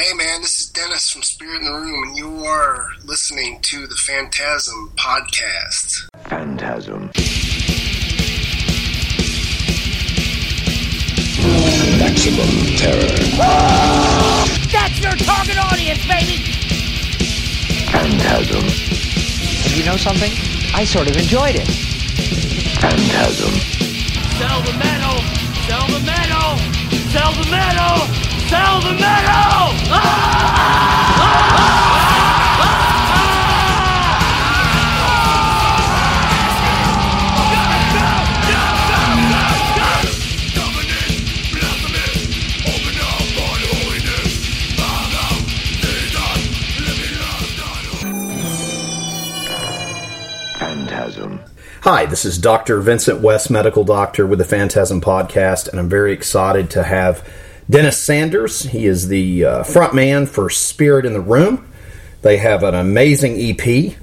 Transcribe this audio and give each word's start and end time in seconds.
Hey 0.00 0.14
man, 0.14 0.40
this 0.40 0.58
is 0.62 0.70
Dennis 0.70 1.10
from 1.10 1.22
Spirit 1.22 1.60
in 1.60 1.66
the 1.66 1.78
Room, 1.78 2.02
and 2.04 2.16
you 2.16 2.46
are 2.46 2.88
listening 3.04 3.60
to 3.60 3.86
the 3.86 3.94
Phantasm 3.96 4.94
podcast. 4.96 6.08
Phantasm. 6.24 7.10
Maximum 12.00 12.48
terror. 12.80 13.12
That's 14.72 14.98
your 15.02 15.12
target 15.16 15.58
audience, 15.70 16.00
baby! 16.08 16.48
Phantasm. 17.92 18.64
And 19.66 19.76
you 19.76 19.84
know 19.84 19.98
something? 19.98 20.32
I 20.72 20.84
sort 20.86 21.10
of 21.10 21.16
enjoyed 21.18 21.56
it. 21.56 21.68
Phantasm. 22.80 23.52
Sell 24.40 24.62
the 24.62 24.72
metal! 24.78 25.20
Sell 25.68 25.86
the 25.88 26.00
metal! 26.06 26.56
Sell 27.12 27.32
the 27.34 27.50
metal! 27.50 28.29
The 28.50 28.56
metal! 28.56 29.76
Phantasm. 50.58 51.40
Hi, 51.82 52.04
this 52.06 52.24
is 52.24 52.36
Dr. 52.36 52.80
Vincent 52.80 53.20
West, 53.20 53.48
medical 53.48 53.84
doctor 53.84 54.26
with 54.26 54.40
the 54.40 54.44
Phantasm 54.44 55.00
Podcast, 55.00 55.68
and 55.68 55.78
I'm 55.78 55.88
very 55.88 56.12
excited 56.12 56.68
to 56.70 56.82
have 56.82 57.24
Dennis 57.70 58.02
Sanders. 58.02 58.64
He 58.64 58.86
is 58.86 59.06
the 59.06 59.44
uh, 59.44 59.62
front 59.62 59.94
man 59.94 60.26
for 60.26 60.50
Spirit 60.50 61.06
in 61.06 61.12
the 61.12 61.20
Room. 61.20 61.70
They 62.22 62.36
have 62.38 62.64
an 62.64 62.74
amazing 62.74 63.36
EP 63.38 63.94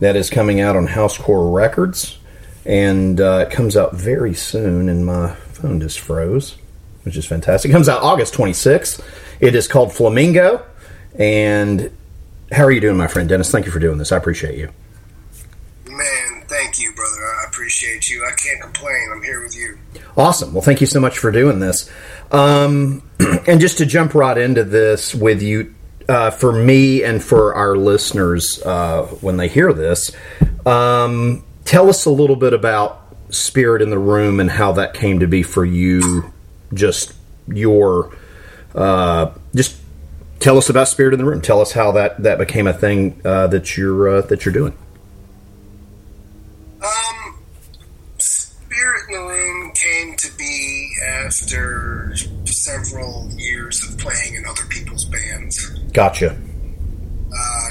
that 0.00 0.16
is 0.16 0.28
coming 0.28 0.60
out 0.60 0.74
on 0.74 0.88
Housecore 0.88 1.54
Records, 1.54 2.18
and 2.66 3.20
uh, 3.20 3.46
it 3.48 3.54
comes 3.54 3.76
out 3.76 3.94
very 3.94 4.34
soon, 4.34 4.88
and 4.88 5.06
my 5.06 5.34
phone 5.34 5.80
just 5.80 6.00
froze, 6.00 6.56
which 7.04 7.16
is 7.16 7.24
fantastic. 7.24 7.70
It 7.70 7.72
comes 7.72 7.88
out 7.88 8.02
August 8.02 8.34
26th. 8.34 9.00
It 9.38 9.54
is 9.54 9.68
called 9.68 9.92
Flamingo, 9.92 10.66
and 11.16 11.96
how 12.50 12.64
are 12.64 12.72
you 12.72 12.80
doing, 12.80 12.96
my 12.96 13.06
friend 13.06 13.28
Dennis? 13.28 13.52
Thank 13.52 13.66
you 13.66 13.72
for 13.72 13.78
doing 13.78 13.98
this. 13.98 14.10
I 14.10 14.16
appreciate 14.16 14.58
you. 14.58 14.68
Man, 15.86 16.44
thank 16.48 16.80
you, 16.80 16.92
brother. 16.92 17.22
I 17.40 17.44
appreciate 17.48 18.10
you. 18.10 18.24
I 18.24 18.32
can't 18.32 18.60
complain. 18.60 19.10
I'm 19.12 19.22
here 19.22 19.42
with 19.42 19.56
you. 19.56 19.78
Awesome. 20.16 20.52
Well, 20.52 20.62
thank 20.62 20.80
you 20.80 20.86
so 20.86 21.00
much 21.00 21.18
for 21.18 21.30
doing 21.30 21.60
this. 21.60 21.88
Um, 22.32 23.02
and 23.46 23.60
just 23.60 23.78
to 23.78 23.86
jump 23.86 24.14
right 24.14 24.36
into 24.36 24.64
this 24.64 25.14
with 25.14 25.42
you, 25.42 25.74
uh, 26.08 26.30
for 26.30 26.52
me 26.52 27.04
and 27.04 27.22
for 27.22 27.54
our 27.54 27.76
listeners 27.76 28.60
uh, 28.62 29.02
when 29.20 29.36
they 29.36 29.48
hear 29.48 29.72
this, 29.72 30.10
um, 30.66 31.44
tell 31.64 31.88
us 31.88 32.06
a 32.06 32.10
little 32.10 32.36
bit 32.36 32.52
about 32.52 33.00
Spirit 33.30 33.82
in 33.82 33.90
the 33.90 33.98
Room 33.98 34.40
and 34.40 34.50
how 34.50 34.72
that 34.72 34.94
came 34.94 35.20
to 35.20 35.26
be 35.26 35.42
for 35.42 35.64
you. 35.64 36.32
Just 36.74 37.14
your, 37.46 38.16
uh, 38.74 39.32
just 39.54 39.76
tell 40.40 40.58
us 40.58 40.68
about 40.68 40.88
Spirit 40.88 41.14
in 41.14 41.18
the 41.18 41.24
Room. 41.24 41.40
Tell 41.40 41.60
us 41.60 41.72
how 41.72 41.92
that 41.92 42.22
that 42.22 42.38
became 42.38 42.66
a 42.66 42.72
thing 42.72 43.20
uh, 43.24 43.46
that 43.48 43.76
you're 43.76 44.08
uh, 44.08 44.20
that 44.22 44.44
you're 44.44 44.52
doing. 44.52 44.76
Um, 46.82 47.38
Spirit 48.18 49.02
in 49.08 49.14
the 49.14 49.28
Room 49.28 49.72
came 49.72 50.16
to 50.16 50.36
be 50.36 50.90
after 51.26 52.14
several 52.44 53.30
years 53.36 53.82
of 53.88 53.98
playing 53.98 54.34
in 54.34 54.44
other 54.46 54.64
people's 54.68 55.04
bands. 55.06 55.68
Gotcha. 55.92 56.30
Uh, 56.30 57.68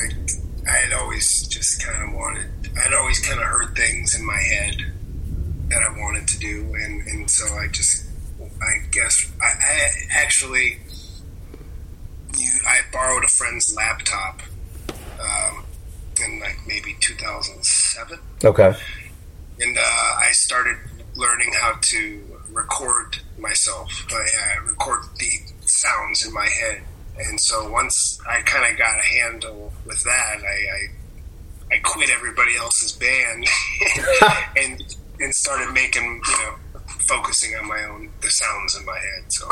I 0.70 0.72
had 0.86 0.94
always 0.94 1.48
just 1.48 1.84
kind 1.86 2.10
of 2.10 2.16
wanted, 2.16 2.48
I'd 2.86 2.94
always 2.94 3.20
kind 3.20 3.40
of 3.40 3.46
heard 3.46 3.76
things 3.76 4.18
in 4.18 4.26
my 4.26 4.38
head 4.38 4.76
that 5.70 5.84
I 5.84 6.00
wanted 6.00 6.28
to 6.28 6.40
do, 6.40 6.74
and, 6.76 7.08
and 7.08 7.30
so 7.30 7.46
I 7.56 7.68
just, 7.68 8.06
I 8.62 8.86
guess, 8.92 9.32
I, 9.42 9.46
I 9.46 9.90
actually, 10.12 10.80
you, 12.38 12.50
I 12.68 12.80
borrowed 12.92 13.24
a 13.24 13.28
friend's 13.28 13.74
laptop 13.76 14.42
um, 15.20 15.64
in 16.24 16.40
like 16.40 16.58
maybe 16.68 16.96
2007 17.00 18.20
Okay. 18.44 18.74
and 19.60 19.78
uh, 19.78 19.82
I 19.82 20.30
started 20.32 20.78
learning 21.16 21.52
how 21.60 21.74
to 21.82 22.41
record 22.52 23.18
myself. 23.38 24.06
I, 24.10 24.16
I 24.16 24.70
record 24.70 25.04
the 25.18 25.30
sounds 25.62 26.26
in 26.26 26.34
my 26.34 26.48
head, 26.48 26.82
and 27.18 27.40
so 27.40 27.70
once 27.72 28.20
I 28.28 28.42
kind 28.42 28.72
of 28.72 28.78
got 28.78 29.00
a 29.00 29.04
handle 29.04 29.74
with 29.86 30.04
that, 30.04 30.38
I 30.42 31.74
I, 31.74 31.76
I 31.76 31.80
quit 31.80 32.10
everybody 32.10 32.56
else's 32.58 32.92
band 32.94 33.48
and 34.58 34.96
and 35.20 35.34
started 35.34 35.74
making 35.74 36.04
you 36.04 36.38
know 36.44 36.82
focusing 37.08 37.56
on 37.56 37.68
my 37.68 37.84
own 37.86 38.10
the 38.22 38.30
sounds 38.30 38.78
in 38.78 38.86
my 38.86 38.98
head. 38.98 39.32
So 39.32 39.50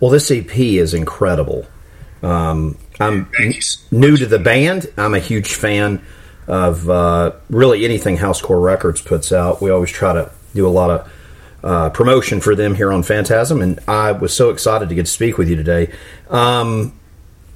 Well, 0.00 0.10
this 0.10 0.30
EP 0.30 0.56
is 0.56 0.94
incredible. 0.94 1.66
Um, 2.22 2.78
I'm 3.00 3.26
so 3.60 3.80
new 3.90 4.16
to 4.16 4.26
the 4.26 4.38
band. 4.38 4.86
I'm 4.96 5.14
a 5.14 5.18
huge 5.18 5.54
fan 5.54 6.04
of 6.46 6.88
uh, 6.88 7.32
really 7.50 7.84
anything 7.84 8.16
Housecore 8.16 8.62
Records 8.62 9.00
puts 9.00 9.32
out. 9.32 9.60
We 9.60 9.70
always 9.70 9.90
try 9.90 10.12
to 10.12 10.30
do 10.54 10.66
a 10.66 10.70
lot 10.70 10.90
of 10.90 11.12
uh, 11.64 11.90
promotion 11.90 12.40
for 12.40 12.54
them 12.54 12.74
here 12.74 12.92
on 12.92 13.02
Phantasm, 13.02 13.60
and 13.60 13.78
I 13.86 14.12
was 14.12 14.34
so 14.34 14.50
excited 14.50 14.88
to 14.88 14.94
get 14.94 15.06
to 15.06 15.12
speak 15.12 15.38
with 15.38 15.48
you 15.48 15.56
today. 15.56 15.92
Um, 16.28 16.98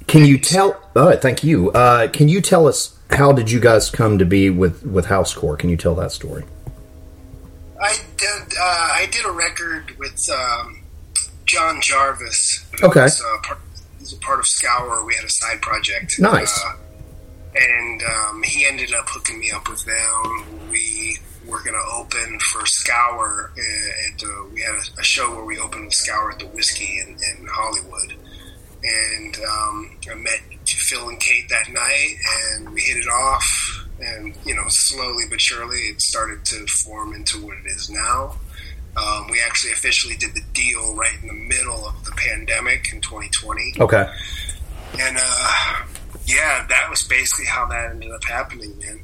can 0.07 0.25
you 0.25 0.39
tell? 0.39 0.81
Oh, 0.95 1.15
thank 1.17 1.43
you. 1.43 1.71
Uh, 1.73 2.09
can 2.09 2.29
you 2.29 2.41
tell 2.41 2.69
us 2.69 2.97
how 3.11 3.33
did 3.33 3.51
you 3.51 3.61
guys 3.61 3.91
come 3.91 4.19
to 4.19 4.25
be 4.25 4.51
with 4.51 4.85
with 4.85 5.07
Housecore? 5.07 5.59
Can 5.59 5.71
you 5.71 5.77
tell 5.77 5.95
that 5.97 6.13
story? 6.13 6.45
I 7.81 7.97
did 8.17 8.55
uh, 8.59 8.89
I 8.93 9.09
did 9.11 9.25
a 9.25 9.31
record 9.31 9.97
with 9.99 10.19
um, 10.31 10.83
John 11.45 11.81
Jarvis. 11.81 12.65
Okay. 12.83 13.03
He's, 13.03 13.21
uh, 13.21 13.39
part, 13.43 13.59
he's 13.99 14.13
a 14.13 14.19
part 14.19 14.39
of 14.39 14.47
Scour. 14.47 15.05
We 15.05 15.15
had 15.15 15.25
a 15.25 15.31
side 15.31 15.61
project. 15.61 16.21
Nice. 16.21 16.59
Uh, 16.65 16.77
and 17.55 18.03
um, 18.03 18.43
he 18.43 18.67
ended 18.67 18.93
up 18.95 19.07
hooking 19.09 19.41
me 19.41 19.51
up 19.51 19.69
with 19.69 19.85
them. 19.85 20.71
We 20.71 21.19
were 21.47 21.61
going 21.63 21.75
to 21.75 21.95
open 21.95 22.39
for 22.41 22.67
Scour. 22.67 23.53
uh, 23.57 24.13
At 24.15 24.23
uh, 24.25 24.45
we 24.53 24.61
had 24.63 24.75
a, 24.75 25.01
a 25.01 25.05
show 25.05 25.35
where 25.35 25.45
we 25.45 25.59
opened 25.59 25.85
with 25.87 25.95
Scour 25.95 26.33
at 26.33 26.39
the 26.39 26.47
Whiskey 26.47 27.01
in, 27.01 27.09
in 27.15 27.47
Hollywood, 27.51 28.15
and 28.83 29.37
um, 29.37 29.97
I 30.11 30.15
met 30.15 30.41
Phil 30.67 31.09
and 31.09 31.19
Kate 31.21 31.49
that 31.49 31.69
night, 31.73 32.15
and 32.59 32.71
we 32.71 32.81
hit 32.81 32.97
it 32.99 33.09
off. 33.09 33.83
And 33.99 34.35
you 34.45 34.55
know, 34.55 34.65
slowly 34.69 35.25
but 35.31 35.41
surely, 35.41 35.79
it 35.79 36.01
started 36.03 36.45
to 36.47 36.67
form 36.67 37.15
into 37.15 37.39
what 37.47 37.57
it 37.57 37.67
is 37.67 37.89
now. 37.89 38.37
Um, 38.97 39.27
we 39.31 39.41
actually 39.45 39.73
officially 39.73 40.17
did 40.17 40.35
the 40.35 40.43
deal 40.55 40.95
right 40.95 41.17
in 41.23 41.29
the 41.29 41.35
middle 41.35 41.87
of 41.87 42.03
the 42.05 42.13
pandemic 42.13 42.93
in 42.95 43.03
2020 43.03 43.75
Okay. 43.79 44.07
and 44.99 45.19
uh, 45.21 45.75
yeah, 46.27 46.65
that 46.71 46.87
was 46.89 47.03
basically 47.05 47.45
how 47.45 47.67
that 47.67 47.91
ended 47.91 48.11
up 48.11 48.25
happening, 48.25 48.77
man. 48.79 49.01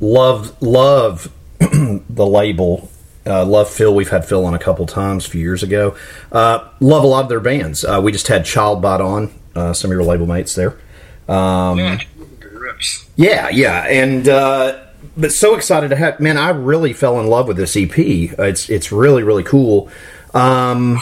Love 0.00 0.60
love 0.62 1.32
the 1.58 2.26
label. 2.26 2.90
Uh, 3.24 3.44
love 3.44 3.68
Phil. 3.68 3.94
We've 3.94 4.08
had 4.08 4.24
Phil 4.24 4.44
on 4.44 4.54
a 4.54 4.58
couple 4.58 4.86
times 4.86 5.26
a 5.26 5.30
few 5.30 5.40
years 5.40 5.62
ago. 5.62 5.96
Uh, 6.30 6.68
love 6.80 7.02
a 7.02 7.06
lot 7.06 7.24
of 7.24 7.28
their 7.28 7.40
bands. 7.40 7.84
Uh, 7.84 8.00
we 8.02 8.12
just 8.12 8.28
had 8.28 8.44
Child 8.44 8.82
Bite 8.82 9.00
on. 9.00 9.32
Uh, 9.54 9.72
some 9.72 9.90
of 9.90 9.96
your 9.96 10.04
label 10.04 10.26
mates 10.26 10.54
there. 10.54 10.78
Um, 11.28 11.78
yeah, 11.78 11.98
yeah, 13.16 13.48
yeah, 13.48 13.86
and 13.86 14.28
uh, 14.28 14.84
but 15.16 15.32
so 15.32 15.54
excited 15.56 15.88
to 15.88 15.96
have. 15.96 16.20
Man, 16.20 16.36
I 16.36 16.50
really 16.50 16.92
fell 16.92 17.18
in 17.18 17.26
love 17.26 17.48
with 17.48 17.56
this 17.56 17.76
EP. 17.76 17.98
It's 17.98 18.68
it's 18.68 18.92
really 18.92 19.22
really 19.22 19.42
cool. 19.42 19.90
Um, 20.34 20.98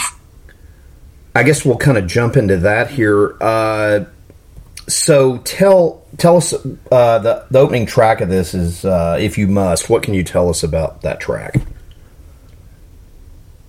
I 1.35 1.43
guess 1.43 1.65
we'll 1.65 1.77
kind 1.77 1.99
of 1.99 2.07
jump 2.07 2.37
into 2.37 2.57
that 2.59 2.91
here. 2.91 3.37
Uh, 3.41 4.05
so 4.87 5.39
tell 5.39 6.04
tell 6.19 6.37
us 6.37 6.53
uh, 6.53 7.19
the 7.19 7.47
the 7.51 7.59
opening 7.59 7.87
track 7.87 8.21
of 8.21 8.29
this 8.29 8.55
is 8.55 8.85
uh, 8.85 9.17
if 9.21 9.39
you 9.39 9.47
must. 9.47 9.89
What 9.91 10.03
can 10.03 10.15
you 10.15 10.25
tell 10.25 10.49
us 10.49 10.63
about 10.63 11.03
that 11.03 11.21
track? 11.21 11.55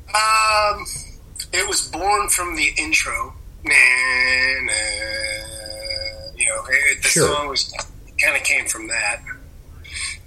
Um, 0.09 0.85
it 1.51 1.67
was 1.67 1.89
born 1.89 2.29
from 2.29 2.55
the 2.55 2.71
intro. 2.77 3.33
Nah, 3.63 3.73
nah, 4.61 4.71
you 6.35 6.45
know, 6.45 6.63
it, 6.69 7.01
the 7.01 7.07
Sure. 7.09 7.27
song 7.33 7.47
was 7.49 7.73
kind 8.21 8.37
of 8.37 8.43
came 8.43 8.65
from 8.67 8.87
that. 8.87 9.21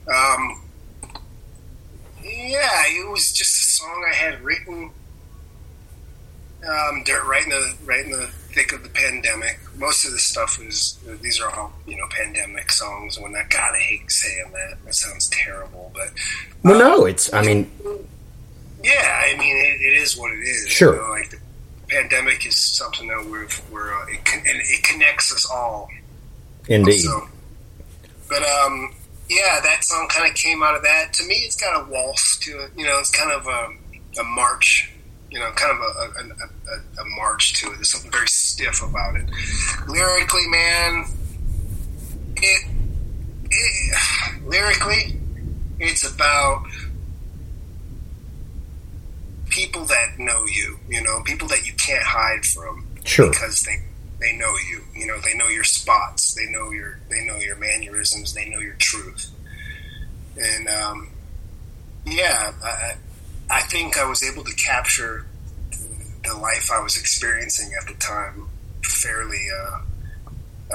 Um, 0.09 0.62
yeah, 2.23 2.82
it 2.88 3.09
was 3.11 3.29
just 3.29 3.55
a 3.55 3.71
song 3.79 4.05
I 4.11 4.14
had 4.14 4.43
written. 4.43 4.91
Um, 6.69 7.05
right 7.29 7.44
in 7.44 7.50
the 7.50 7.75
right 7.85 8.05
in 8.05 8.11
the 8.11 8.26
thick 8.53 8.73
of 8.73 8.82
the 8.82 8.88
pandemic. 8.88 9.61
Most 9.78 10.04
of 10.04 10.12
the 10.12 10.19
stuff 10.19 10.60
is 10.60 10.98
these 11.22 11.40
are 11.40 11.50
all 11.54 11.72
you 11.86 11.96
know 11.96 12.06
pandemic 12.10 12.70
songs. 12.70 13.16
And 13.16 13.25
when 13.25 13.36
I 13.36 13.46
God, 13.48 13.72
I 13.75 13.78
hate 13.78 14.10
saying 14.10 14.52
that. 14.52 14.84
That 14.84 14.94
sounds 14.94 15.28
terrible, 15.28 15.90
but 15.94 16.08
Well, 16.62 16.78
no, 16.78 17.06
it's. 17.06 17.32
I 17.32 17.42
mean, 17.42 17.70
yeah, 18.82 19.25
I 19.25 19.36
mean 19.38 19.56
it, 19.56 19.80
it 19.80 20.02
is 20.02 20.16
what 20.16 20.32
it 20.32 20.40
is. 20.40 20.69
Sure. 20.69 20.94
You 20.94 21.02
know, 21.02 21.10
like 21.10 21.30
the, 21.30 21.38
pandemic 21.88 22.46
is 22.46 22.76
something 22.76 23.08
that 23.08 23.25
we're, 23.30 23.48
we're 23.72 23.94
uh, 23.94 24.06
it, 24.08 24.25
con- 24.25 24.42
and 24.46 24.58
it 24.60 24.82
connects 24.84 25.32
us 25.32 25.48
all. 25.50 25.88
Indeed. 26.69 26.98
So, 26.98 27.28
but 28.28 28.42
um, 28.42 28.94
yeah, 29.28 29.60
that 29.62 29.78
song 29.82 30.08
kind 30.08 30.28
of 30.28 30.36
came 30.36 30.62
out 30.62 30.76
of 30.76 30.82
that. 30.82 31.12
To 31.14 31.26
me, 31.26 31.34
it's 31.36 31.56
got 31.56 31.82
a 31.82 31.90
waltz 31.90 32.38
to 32.40 32.50
it. 32.64 32.72
You 32.76 32.84
know, 32.84 32.98
it's 32.98 33.10
kind 33.10 33.32
of 33.32 33.46
a, 33.46 34.20
a 34.20 34.25
march. 34.25 34.92
You 35.30 35.38
know, 35.40 35.50
kind 35.52 35.72
of 35.72 35.78
a, 35.78 35.84
a, 35.84 36.25
a, 36.25 37.02
a 37.02 37.04
march 37.16 37.52
to 37.60 37.66
it. 37.70 37.75
There's 37.75 37.90
something 37.90 38.10
very 38.10 38.28
stiff 38.28 38.82
about 38.82 39.16
it. 39.16 39.26
Lyrically, 39.86 40.46
man, 40.48 41.04
it, 42.36 42.66
it 43.50 44.42
lyrically, 44.46 45.20
it's 45.78 46.10
about 46.10 46.64
people 49.50 49.84
that 49.86 50.19
know 50.19 50.44
you. 50.46 50.78
You 50.88 51.02
know, 51.02 51.20
people 51.25 51.48
that 51.48 51.66
you 51.66 51.72
can't 51.75 52.04
hide 52.04 52.44
from 52.44 52.86
Sure. 53.04 53.30
because 53.30 53.62
they 53.62 53.82
they 54.20 54.36
know 54.36 54.54
you. 54.70 54.82
You 54.94 55.06
know, 55.06 55.19
they 55.20 55.34
know 55.34 55.48
your 55.48 55.64
spots. 55.64 56.34
They 56.34 56.50
know 56.50 56.70
your 56.70 56.98
they 57.10 57.25
know 57.25 57.36
your 57.36 57.56
mannerisms. 57.56 58.34
They 58.34 58.48
know 58.48 58.58
your 58.60 58.76
truth. 58.78 59.30
And 60.40 60.69
um, 60.69 61.10
yeah, 62.06 62.52
I, 62.62 62.94
I 63.50 63.62
think 63.62 63.97
I 63.99 64.05
was 64.05 64.23
able 64.23 64.45
to 64.45 64.55
capture 64.55 65.27
the 66.25 66.35
life 66.37 66.71
I 66.71 66.81
was 66.81 66.97
experiencing 66.97 67.71
at 67.81 67.87
the 67.89 67.95
time 67.95 68.49
fairly. 68.85 69.47
Uh, 69.50 69.81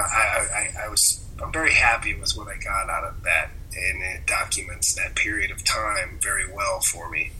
I, 0.00 0.02
I, 0.02 0.84
I 0.86 0.88
was 0.88 1.24
I'm 1.42 1.52
very 1.52 1.72
happy 1.74 2.14
with 2.14 2.32
what 2.36 2.48
I 2.48 2.56
got 2.58 2.88
out 2.90 3.04
of 3.04 3.22
that, 3.22 3.50
and 3.76 4.02
it 4.02 4.26
documents 4.26 4.94
that 4.94 5.14
period 5.14 5.50
of 5.50 5.62
time 5.64 6.18
very 6.22 6.50
well 6.52 6.80
for 6.80 7.10
me. 7.10 7.30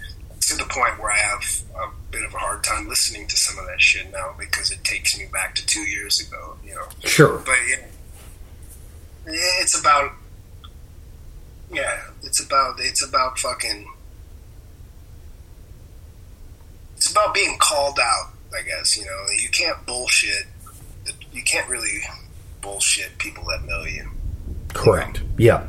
To 0.48 0.56
the 0.56 0.64
point 0.64 0.98
where 1.00 1.10
I 1.10 1.16
have 1.16 1.62
a 1.74 1.88
bit 2.10 2.22
of 2.22 2.34
a 2.34 2.38
hard 2.38 2.62
time 2.62 2.86
listening 2.86 3.26
to 3.28 3.36
some 3.36 3.58
of 3.58 3.64
that 3.66 3.80
shit 3.80 4.12
now 4.12 4.34
because 4.38 4.70
it 4.70 4.84
takes 4.84 5.18
me 5.18 5.24
back 5.32 5.54
to 5.54 5.64
two 5.66 5.80
years 5.80 6.20
ago. 6.20 6.56
You 6.62 6.74
know, 6.74 6.86
Sure. 7.02 7.38
but 7.38 7.56
yeah, 7.66 7.86
it's 9.26 9.78
about 9.78 10.12
yeah, 11.72 12.02
it's 12.22 12.44
about 12.44 12.74
it's 12.78 13.02
about 13.02 13.38
fucking 13.38 13.86
it's 16.94 17.02
about 17.14 17.34
being 17.34 17.56
called 17.58 17.98
out. 18.00 18.32
I 18.56 18.62
guess 18.62 18.96
you 18.96 19.04
know 19.04 19.24
you 19.42 19.48
can't 19.50 19.84
bullshit. 19.86 20.46
You 21.32 21.42
can't 21.42 21.68
really 21.68 22.02
bullshit 22.60 23.18
people 23.18 23.44
that 23.44 23.64
know 23.66 23.84
you. 23.84 24.10
Correct. 24.72 25.22
Yeah. 25.38 25.66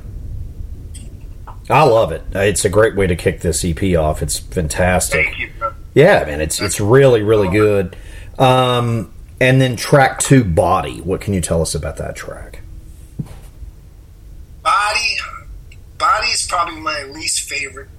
I 1.70 1.84
love 1.84 2.12
it. 2.12 2.24
It's 2.34 2.64
a 2.64 2.70
great 2.70 2.96
way 2.96 3.08
to 3.08 3.16
kick 3.16 3.42
this 3.42 3.66
EP 3.66 3.98
off. 3.98 4.22
It's 4.22 4.38
fantastic. 4.38 5.26
Thank 5.26 5.40
you. 5.40 5.52
bro. 5.58 5.74
Yeah, 5.96 6.24
man, 6.26 6.42
it's 6.42 6.62
it's 6.62 6.80
really 6.80 7.24
really 7.24 7.50
good. 7.50 7.96
Um, 8.38 9.12
and 9.40 9.60
then 9.60 9.76
track 9.76 10.20
two, 10.20 10.44
body. 10.44 11.02
What 11.02 11.22
can 11.22 11.34
you 11.34 11.42
tell 11.42 11.62
us 11.62 11.74
about 11.74 11.98
that 11.98 12.16
track? 12.16 12.62
Body, 14.62 15.18
body 15.98 16.28
is 16.28 16.46
probably 16.48 16.80
my 16.80 17.04
least 17.04 17.50
favorite 17.50 17.90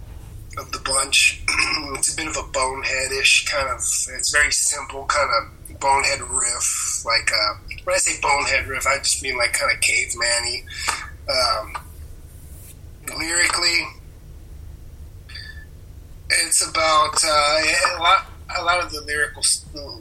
of 0.56 0.72
the 0.72 0.78
bunch. 0.80 1.42
it's 1.94 2.12
a 2.12 2.16
bit 2.16 2.28
of 2.28 2.36
a 2.36 2.48
boneheadish 2.52 3.46
kind 3.50 3.68
of. 3.68 3.78
It's 3.78 4.32
very 4.32 4.50
simple, 4.50 5.04
kind 5.06 5.28
of 5.38 5.78
bonehead 5.80 6.20
riff. 6.20 7.04
Like 7.04 7.30
uh, 7.32 7.54
when 7.84 7.94
I 7.94 7.98
say 7.98 8.20
bonehead 8.20 8.66
riff, 8.66 8.86
I 8.86 8.98
just 8.98 9.22
mean 9.22 9.36
like 9.36 9.52
kind 9.52 9.72
of 9.72 9.80
caveman-y. 9.80 10.64
Um, 11.28 11.76
lyrically, 13.18 13.86
it's 16.30 16.68
about 16.68 17.16
uh, 17.24 17.98
a 17.98 18.02
lot. 18.02 18.26
A 18.58 18.62
lot 18.62 18.80
of 18.80 18.92
the 18.92 19.00
lyrical 19.00 19.42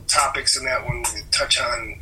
topics 0.07 0.56
in 0.56 0.66
that 0.66 0.86
one 0.86 1.04
touch 1.31 1.60
on 1.60 2.00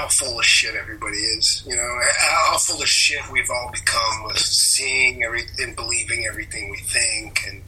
how 0.00 0.08
full 0.08 0.38
of 0.38 0.44
shit 0.44 0.74
everybody 0.74 1.16
is. 1.16 1.62
You 1.66 1.76
know, 1.76 2.00
how 2.18 2.56
full 2.58 2.80
of 2.80 2.88
shit 2.88 3.20
we've 3.30 3.50
all 3.50 3.70
become 3.72 4.24
with 4.24 4.38
seeing 4.38 5.22
everything, 5.22 5.74
believing 5.74 6.26
everything 6.26 6.70
we 6.70 6.78
think, 6.78 7.40
and 7.46 7.62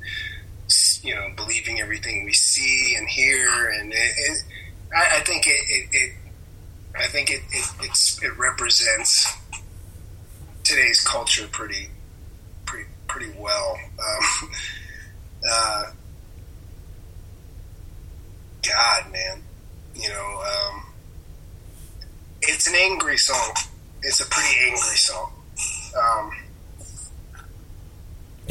you 1.02 1.14
know, 1.14 1.29
believing 1.37 1.81
everything 1.81 2.25
we 2.25 2.32
see 2.32 2.94
and 2.96 3.08
hear. 3.08 3.70
And 3.70 3.93
it, 3.93 3.96
it, 3.96 4.44
I, 4.96 5.19
I 5.19 5.20
think 5.20 5.46
it, 5.46 5.88
it, 5.93 6.12
I 6.99 7.06
think 7.06 7.31
it, 7.31 7.43
it 7.52 8.38
represents 8.38 9.26
today's 10.64 11.00
culture 11.00 11.49
pretty, 11.50 11.88
pretty, 12.64 12.88
pretty 13.08 13.32
well. 13.38 13.79
Um, 13.99 14.50
uh, 15.50 15.84
God, 18.67 19.12
man, 19.12 19.43
you 19.94 20.08
know. 20.08 20.43
Um, 20.43 20.91
it's 22.42 22.66
an 22.66 22.74
angry 22.74 23.16
song. 23.16 23.54
It's 24.02 24.20
a 24.20 24.26
pretty 24.28 24.58
angry 24.64 24.96
song. 24.96 25.32
Um, 25.96 26.32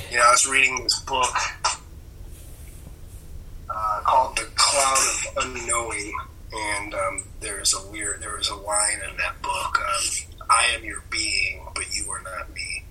you 0.10 0.18
know, 0.18 0.24
I 0.24 0.32
was 0.32 0.48
reading 0.48 0.84
this 0.84 1.00
book 1.02 1.36
uh, 3.70 4.02
called 4.04 4.38
"The 4.38 4.48
Cloud 4.56 4.98
of 4.98 5.46
Unknowing," 5.46 6.14
and 6.54 6.94
um, 6.94 7.24
there's 7.42 7.74
a 7.74 7.92
weird. 7.92 8.22
There 8.22 8.38
was 8.38 8.50
a 8.50 8.56
line 8.56 9.02
in 9.10 9.18
that 9.18 9.42
book: 9.42 9.80
um, 9.80 10.46
"I 10.50 10.74
am 10.76 10.84
your 10.84 11.04
being, 11.10 11.68
but 11.76 11.86
you 11.94 12.10
are 12.12 12.22
not 12.22 12.54
me." 12.54 12.84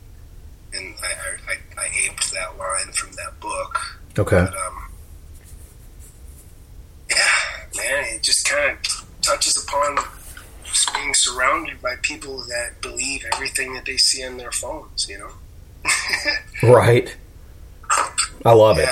And 0.73 0.95
I, 1.03 1.07
I, 1.07 1.53
I, 1.53 1.85
I 1.85 1.89
aped 2.07 2.33
that 2.33 2.57
line 2.57 2.93
from 2.93 3.11
that 3.13 3.41
book. 3.41 3.79
Okay. 4.17 4.45
But, 4.45 4.57
um, 4.57 4.93
yeah, 7.11 7.17
man, 7.77 8.05
it 8.15 8.23
just 8.23 8.49
kind 8.49 8.77
of 8.77 9.07
touches 9.21 9.57
upon 9.65 9.99
being 11.01 11.15
surrounded 11.15 11.81
by 11.83 11.97
people 12.03 12.39
that 12.49 12.81
believe 12.81 13.25
everything 13.33 13.75
that 13.75 13.85
they 13.85 13.97
see 13.97 14.25
on 14.25 14.37
their 14.37 14.53
phones, 14.53 15.09
you 15.09 15.19
know? 15.19 15.31
Right. 16.63 17.17
I 18.45 18.53
love 18.53 18.79
it. 18.79 18.89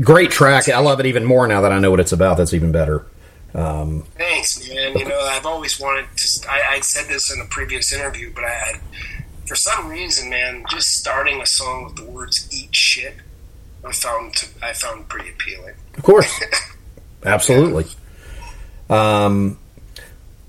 Great 0.00 0.32
track. 0.32 0.68
I 0.68 0.80
love 0.80 0.98
it 0.98 1.06
even 1.06 1.24
more 1.24 1.46
now 1.46 1.60
that 1.60 1.70
I 1.70 1.78
know 1.78 1.92
what 1.92 2.00
it's 2.00 2.12
about. 2.12 2.36
That's 2.36 2.52
even 2.52 2.72
better. 2.72 3.06
Thanks, 3.54 4.68
man. 4.68 4.98
You 4.98 5.04
know, 5.04 5.20
I've 5.20 5.46
always 5.46 5.78
wanted 5.80 6.06
to. 6.16 6.48
I, 6.50 6.76
I 6.76 6.80
said 6.80 7.08
this 7.08 7.32
in 7.32 7.40
a 7.40 7.44
previous 7.46 7.92
interview, 7.92 8.32
but 8.34 8.44
I, 8.44 8.48
I, 8.48 8.80
for 9.46 9.54
some 9.54 9.88
reason, 9.88 10.28
man, 10.30 10.64
just 10.68 10.88
starting 10.88 11.40
a 11.40 11.46
song 11.46 11.84
with 11.84 11.96
the 11.96 12.04
words 12.04 12.48
"eat 12.52 12.74
shit," 12.74 13.14
I 13.84 13.92
found 13.92 14.34
to, 14.34 14.46
I 14.60 14.72
found 14.72 15.08
pretty 15.08 15.30
appealing. 15.30 15.74
Of 15.96 16.02
course. 16.02 16.42
Absolutely. 17.24 17.86
Um, 18.90 19.58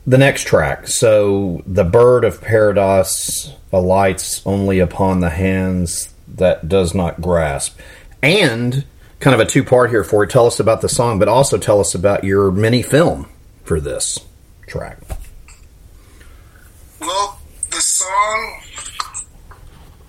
the 0.08 0.18
next 0.18 0.48
track. 0.48 0.88
So, 0.88 1.64
the 1.66 1.84
bird 1.84 2.26
of 2.26 2.42
paradise 2.42 3.54
alights 3.72 4.46
only 4.46 4.80
upon 4.80 5.20
the 5.20 5.30
hands 5.30 6.14
that 6.28 6.68
does 6.68 6.94
not 6.94 7.22
grasp. 7.22 7.80
And 8.22 8.86
kind 9.20 9.34
of 9.34 9.40
a 9.40 9.50
two 9.50 9.64
part 9.64 9.90
here 9.90 10.04
for 10.04 10.24
you. 10.24 10.30
Tell 10.30 10.48
us 10.48 10.60
about 10.60 10.82
the 10.82 10.90
song, 10.90 11.20
but 11.20 11.28
also 11.28 11.58
tell 11.58 11.80
us 11.80 11.96
about 11.96 12.24
your 12.24 12.52
mini 12.52 12.82
film 12.82 13.28
for 13.64 13.80
this 13.80 14.20
track. 14.68 15.00
Well, 17.00 17.40
the 17.72 17.82
song, 17.82 18.62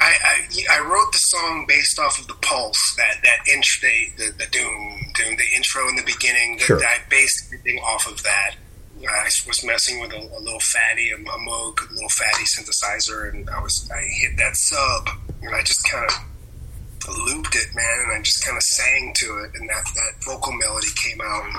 I, 0.01 0.15
I 0.23 0.79
I 0.79 0.81
wrote 0.81 1.13
the 1.13 1.19
song 1.19 1.65
based 1.67 1.99
off 1.99 2.21
of 2.21 2.27
the 2.27 2.35
Pulse, 2.35 2.95
that 2.97 3.23
that 3.23 3.53
intro, 3.53 3.89
the, 4.19 4.33
the 4.39 4.47
doom, 4.51 5.13
doom, 5.15 5.37
the 5.37 5.57
intro 5.57 5.89
in 5.89 5.97
the 5.97 6.05
beginning. 6.05 6.59
Sure. 6.59 6.83
I 6.83 6.99
based 7.09 7.47
everything 7.47 7.79
off 7.79 8.07
of 8.07 8.23
that. 8.23 8.57
I 9.05 9.25
was 9.47 9.65
messing 9.65 10.01
with 10.01 10.13
a, 10.13 10.19
a 10.19 10.41
Little 10.41 10.61
Phatty, 10.61 11.11
a, 11.11 11.17
a 11.17 11.39
Moog, 11.39 11.91
a 11.91 11.93
Little 11.93 12.09
Phatty 12.09 12.45
synthesizer, 12.45 13.33
and 13.33 13.49
I 13.51 13.61
was 13.61 13.91
I 13.95 14.01
hit 14.21 14.37
that 14.39 14.57
sub, 14.57 15.09
and 15.43 15.55
I 15.55 15.63
just 15.63 15.89
kind 15.91 16.05
of 16.07 17.17
looped 17.27 17.55
it, 17.55 17.69
man, 17.75 18.01
and 18.05 18.13
I 18.13 18.23
just 18.23 18.45
kind 18.45 18.57
of 18.57 18.63
sang 18.63 19.13
to 19.17 19.27
it, 19.45 19.51
and 19.55 19.69
that 19.69 19.85
that 19.95 20.25
vocal 20.25 20.53
melody 20.53 20.89
came 20.97 21.21
out, 21.21 21.45
and 21.45 21.57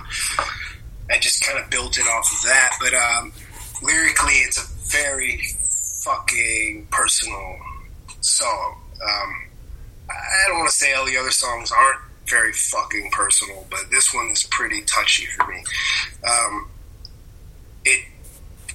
I 1.11 1.19
just 1.19 1.43
kind 1.45 1.59
of 1.59 1.69
built 1.69 1.97
it 1.97 2.07
off 2.07 2.31
of 2.33 2.41
that. 2.47 2.77
But 2.81 2.93
um, 2.93 3.31
lyrically, 3.83 4.33
it's 4.33 4.57
a 4.57 4.67
very 4.91 5.39
fucking 6.03 6.87
personal 6.91 7.57
song. 8.21 8.81
Um, 8.93 9.47
I 10.09 10.47
don't 10.47 10.57
want 10.57 10.69
to 10.69 10.75
say 10.75 10.93
all 10.93 11.05
the 11.05 11.17
other 11.17 11.31
songs 11.31 11.71
aren't 11.71 11.99
very 12.27 12.51
fucking 12.51 13.11
personal, 13.11 13.65
but 13.69 13.89
this 13.91 14.13
one 14.13 14.29
is 14.29 14.43
pretty 14.49 14.81
touchy 14.81 15.25
for 15.25 15.47
me. 15.47 15.63
Um, 16.27 16.69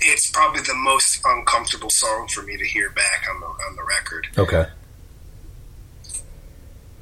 it's 0.04 0.30
probably 0.30 0.62
the 0.62 0.74
most 0.74 1.20
uncomfortable 1.24 1.90
song 1.90 2.28
for 2.28 2.42
me 2.42 2.56
to 2.56 2.64
hear 2.66 2.90
back 2.90 3.26
on 3.32 3.40
the 3.40 3.46
on 3.46 3.76
the 3.76 3.84
record. 3.84 4.26
Okay. 4.38 4.66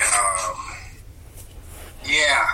Um, 0.00 0.76
yeah. 2.04 2.46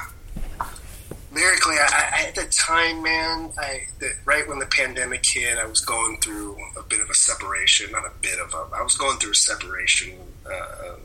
Lyrically, 1.32 1.74
I, 1.74 2.12
I, 2.14 2.22
at 2.28 2.34
the 2.34 2.50
time, 2.66 3.02
man, 3.02 3.50
I 3.58 3.86
the, 3.98 4.12
right 4.24 4.48
when 4.48 4.58
the 4.58 4.66
pandemic 4.66 5.22
hit, 5.24 5.58
I 5.58 5.66
was 5.66 5.80
going 5.80 6.18
through 6.20 6.56
a 6.78 6.82
bit 6.82 7.00
of 7.00 7.10
a 7.10 7.14
separation. 7.14 7.92
Not 7.92 8.06
a 8.06 8.12
bit 8.22 8.38
of 8.38 8.54
a. 8.54 8.74
I 8.74 8.82
was 8.82 8.96
going 8.96 9.18
through 9.18 9.32
a 9.32 9.34
separation 9.34 10.18
uh, 10.46 10.96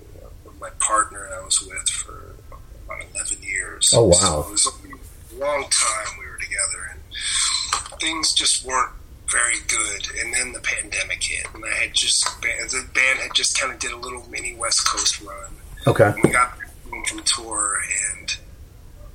with 0.45 0.59
my 0.59 0.69
partner 0.79 1.29
I 1.33 1.43
was 1.43 1.61
with 1.61 1.89
for 1.89 2.35
about 2.47 3.03
eleven 3.13 3.43
years. 3.43 3.91
Oh, 3.93 4.05
wow. 4.05 4.13
So 4.13 4.39
it 4.47 4.51
was 4.51 4.67
a 4.67 5.37
long 5.37 5.63
time 5.63 6.17
we 6.19 6.25
were 6.27 6.37
together, 6.37 6.91
and 6.91 7.99
things 7.99 8.33
just 8.33 8.65
weren't 8.65 8.93
very 9.31 9.59
good. 9.67 10.07
And 10.19 10.33
then 10.33 10.51
the 10.51 10.59
pandemic 10.59 11.23
hit, 11.23 11.47
and 11.53 11.63
I 11.65 11.73
had 11.75 11.93
just 11.93 12.25
the 12.41 12.87
band 12.93 13.19
had 13.19 13.33
just 13.33 13.59
kind 13.59 13.73
of 13.73 13.79
did 13.79 13.91
a 13.91 13.97
little 13.97 14.23
mini 14.29 14.55
West 14.55 14.87
Coast 14.87 15.21
run. 15.21 15.53
Okay. 15.87 16.11
We 16.23 16.29
got 16.29 16.57
home 16.89 17.03
from 17.05 17.21
tour, 17.23 17.77
and 18.19 18.37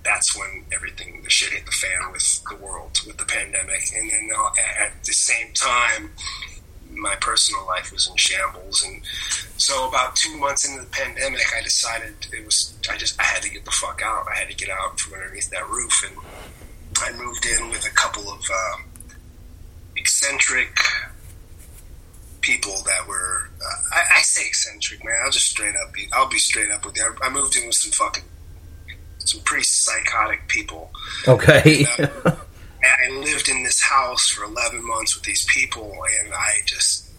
that's 0.04 0.37
when 0.37 0.64
everything 0.73 1.23
the 1.23 1.30
shit 1.30 1.52
hit 1.52 1.66
the 1.66 1.73
fan 1.73 2.12
with 2.12 2.42
the 2.49 2.56
world 2.56 3.00
with 3.06 3.18
the 3.18 3.25
pandemic, 3.25 3.82
and 3.94 4.11
then 4.11 4.30
uh, 4.37 4.50
at 4.80 5.04
the 5.04 5.12
same 5.12 5.52
time. 5.54 6.11
My 6.88 7.16
personal 7.16 7.66
life 7.66 7.92
was 7.92 8.08
in 8.08 8.16
shambles, 8.16 8.82
and 8.82 9.02
so 9.58 9.87
about 9.88 10.16
two 10.16 10.35
months 10.38 10.66
into 10.66 10.80
the 10.80 10.90
pandemic, 10.90 11.42
I 11.54 11.61
decided 11.61 12.14
it 12.32 12.46
was 12.46 12.78
I 12.90 12.96
just 12.96 13.20
I 13.20 13.25
had 13.25 13.42
to 13.42 13.50
get 13.50 13.66
the 13.66 13.70
fuck 13.73 14.00
out. 14.02 14.25
I 14.32 14.38
had 14.38 14.49
to 14.49 14.54
get 14.54 14.70
out 14.70 14.99
from 14.99 15.14
underneath 15.14 15.50
that 15.50 15.68
roof, 15.68 15.92
and 16.06 16.16
I 17.02 17.12
moved 17.23 17.44
in 17.44 17.68
with 17.68 17.85
a 17.87 17.90
couple 17.90 18.30
of 18.32 18.38
um, 18.38 18.85
eccentric 20.06 20.78
people 22.40 22.75
that 22.86 23.08
were. 23.08 23.50
Uh, 23.60 23.96
I, 23.96 24.18
I 24.18 24.22
say 24.22 24.46
eccentric, 24.46 25.04
man. 25.04 25.16
I'll 25.25 25.32
just 25.32 25.50
straight 25.50 25.75
up 25.75 25.92
be. 25.92 26.08
I'll 26.12 26.28
be 26.28 26.38
straight 26.38 26.70
up 26.70 26.86
with 26.86 26.96
you. 26.96 27.02
I, 27.22 27.26
I 27.26 27.28
moved 27.28 27.56
in 27.56 27.66
with 27.66 27.75
some 27.75 27.90
fucking 27.90 28.22
some 29.18 29.40
pretty 29.40 29.64
psychotic 29.64 30.46
people. 30.46 30.92
Okay. 31.26 31.84
And, 31.98 32.10
uh, 32.25 32.36
I 32.84 33.10
lived 33.10 33.48
in 33.48 33.64
this 33.64 33.82
house 33.82 34.28
for 34.28 34.44
11 34.44 34.86
months 34.86 35.16
with 35.16 35.25
these 35.25 35.44
people, 35.46 35.92
and 36.20 36.32
I 36.32 36.60
just, 36.64 37.10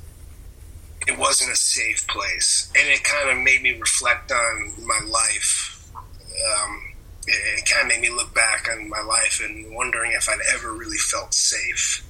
it 1.06 1.20
wasn't 1.20 1.52
a 1.52 1.58
safe 1.58 2.08
place. 2.08 2.72
And 2.78 2.88
it 2.88 3.04
kind 3.04 3.30
of 3.30 3.44
made 3.44 3.62
me 3.62 3.78
reflect 3.78 4.32
on 4.32 4.72
my 4.88 5.00
life. 5.06 5.92
Um, 5.94 6.94
it, 7.28 7.60
it 7.60 7.70
kind 7.70 7.82
of 7.82 7.90
made 7.90 8.10
me 8.10 8.16
look 8.16 8.34
back 8.34 8.70
on 8.72 8.88
my 8.88 9.02
life 9.02 9.42
and 9.44 9.76
wondering 9.76 10.14
if 10.14 10.30
I'd 10.30 10.40
ever 10.56 10.72
really 10.72 10.98
felt 10.98 11.34
safe 11.34 12.07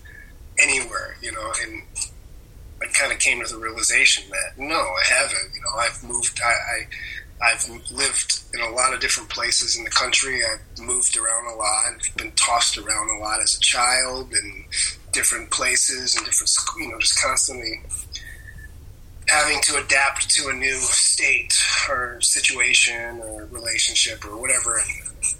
anywhere, 0.60 1.18
you 1.22 1.32
know, 1.32 1.52
and 1.62 1.84
I 2.82 2.86
kind 2.94 3.12
of 3.12 3.20
came 3.20 3.44
to 3.44 3.52
the 3.52 3.60
realization 3.60 4.30
that 4.30 4.62
no, 4.62 4.76
I 4.76 5.04
haven't. 5.08 5.56
You 5.56 5.62
know, 5.62 5.80
I've 5.80 6.04
moved, 6.04 6.40
I, 6.44 6.50
I 6.50 6.88
I've 7.40 7.70
lived 7.92 8.42
in 8.54 8.62
a 8.62 8.70
lot 8.72 8.94
of 8.94 9.00
different 9.00 9.30
places 9.30 9.78
in 9.78 9.84
the 9.84 9.90
country. 9.92 10.42
I've 10.44 10.80
moved 10.80 11.18
around 11.18 11.54
a 11.54 11.56
lot. 11.56 11.84
I've 11.86 12.16
been 12.18 12.32
tossed 12.32 12.78
around 12.78 13.10
a 13.10 13.20
lot 13.20 13.42
as 13.42 13.56
a 13.56 13.60
child 13.60 14.34
in 14.34 14.66
different 15.12 15.52
places 15.52 16.16
and 16.16 16.26
different, 16.26 16.52
you 16.80 16.90
know, 16.90 17.00
just 17.00 17.22
constantly 17.22 17.82
having 19.28 19.60
to 19.62 19.78
adapt 19.78 20.30
to 20.30 20.50
a 20.50 20.54
new 20.54 20.76
state 20.76 21.54
or 21.90 22.20
situation 22.22 23.20
or 23.20 23.46
relationship 23.52 24.26
or 24.26 24.40
whatever. 24.40 24.78
And 24.78 25.36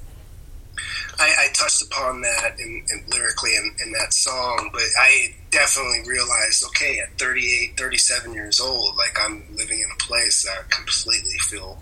I, 1.20 1.46
I 1.46 1.48
touched 1.54 1.82
upon 1.82 2.22
that 2.22 2.60
in, 2.60 2.84
in 2.92 3.04
lyrically 3.12 3.56
in, 3.56 3.76
in 3.86 3.92
that 3.94 4.14
song, 4.14 4.70
but 4.72 4.84
I 5.00 5.34
definitely 5.52 6.02
realized, 6.08 6.64
okay, 6.68 7.00
at 7.00 7.18
38, 7.18 7.78
37 7.78 8.34
years 8.34 8.60
old, 8.60 8.96
like 8.98 9.18
I'm 9.20 9.44
living 9.56 9.80
in 9.80 9.88
a 9.92 10.04
place 10.04 10.44
that 10.46 10.52
I 10.60 10.64
completely 10.70 11.38
feel 11.50 11.82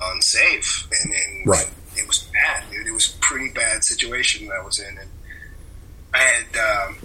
unsafe, 0.00 0.88
and, 1.02 1.12
and 1.12 1.46
Right. 1.46 1.70
it 1.96 2.06
was 2.06 2.28
bad, 2.32 2.64
dude. 2.70 2.86
It 2.86 2.92
was 2.92 3.14
a 3.14 3.18
pretty 3.20 3.52
bad 3.52 3.84
situation 3.84 4.46
that 4.48 4.56
I 4.60 4.64
was 4.64 4.78
in, 4.78 4.96
and 4.98 5.10
I 6.12 6.18
had 6.18 6.56
um, 6.88 6.96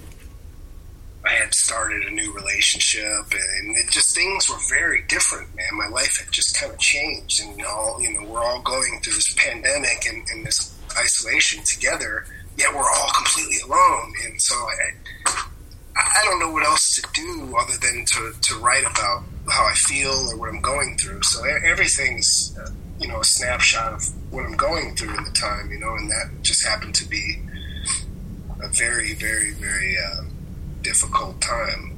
I 1.30 1.34
had 1.34 1.54
started 1.54 2.02
a 2.08 2.12
new 2.12 2.34
relationship, 2.34 3.32
and 3.32 3.78
it 3.78 3.92
just 3.92 4.16
things 4.16 4.50
were 4.50 4.58
very 4.68 5.04
different, 5.08 5.56
man. 5.56 5.68
My 5.74 5.88
life 5.88 6.18
had 6.18 6.32
just 6.32 6.60
kind 6.60 6.74
of 6.74 6.80
changed, 6.80 7.40
and 7.44 7.64
all 7.66 8.02
you 8.02 8.14
know, 8.14 8.28
we're 8.28 8.44
all 8.44 8.62
going 8.62 9.00
through 9.04 9.14
this 9.14 9.36
pandemic 9.38 10.08
and, 10.10 10.28
and 10.32 10.44
this 10.44 10.76
isolation 10.98 11.64
together. 11.66 12.26
Yet 12.58 12.74
we're 12.74 12.90
all 12.90 13.12
completely 13.16 13.58
alone, 13.64 14.12
and 14.26 14.42
so 14.42 14.56
I, 14.56 15.46
I 15.96 16.22
don't 16.26 16.40
know 16.40 16.52
what 16.52 16.66
else 16.66 16.96
to 16.96 17.08
do 17.14 17.56
other 17.60 17.78
than 17.80 18.06
to, 18.06 18.34
to 18.42 18.56
write 18.56 18.90
about 18.90 19.24
how 19.50 19.66
I 19.66 19.74
feel 19.74 20.32
or 20.32 20.38
what 20.38 20.50
I'm 20.50 20.62
going 20.62 20.98
through. 20.98 21.22
So 21.22 21.44
everything's, 21.64 22.58
you 23.00 23.08
know, 23.08 23.20
a 23.20 23.24
snapshot 23.24 23.94
of 23.94 24.34
what 24.34 24.46
I'm 24.46 24.58
going 24.58 24.96
through 24.96 25.16
in 25.16 25.24
the 25.24 25.32
time, 25.32 25.70
you 25.72 25.78
know, 25.78 25.94
and 25.94 26.10
that 26.10 26.42
just 26.42 26.66
happened 26.66 26.96
to 26.96 27.08
be 27.08 27.40
a 28.62 28.68
very, 28.70 29.14
very, 29.14 29.54
very 29.54 29.96
uh, 29.98 30.24
difficult 30.82 31.42
time. 31.42 31.98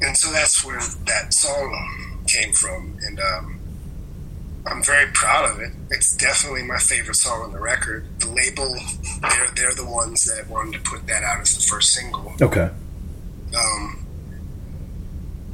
And 0.00 0.16
so 0.16 0.30
that's 0.32 0.64
where 0.64 0.80
that 1.06 1.34
song 1.34 2.24
came 2.26 2.52
from. 2.52 2.98
And 3.02 3.20
um, 3.20 3.60
I'm 4.66 4.82
very 4.82 5.10
proud 5.12 5.50
of 5.50 5.60
it. 5.60 5.72
It's 5.90 6.16
definitely 6.16 6.62
my 6.62 6.78
favorite 6.78 7.16
song 7.16 7.42
on 7.42 7.52
the 7.52 7.58
record. 7.58 8.06
The 8.20 8.28
label, 8.28 8.74
they're, 9.22 9.50
they're 9.56 9.74
the 9.74 9.90
ones 9.90 10.24
that 10.24 10.48
wanted 10.48 10.84
to 10.84 10.90
put 10.90 11.06
that 11.06 11.22
out 11.22 11.40
as 11.40 11.56
the 11.56 11.62
first 11.62 11.92
single. 11.92 12.32
Okay. 12.40 12.70
Um, 13.56 14.06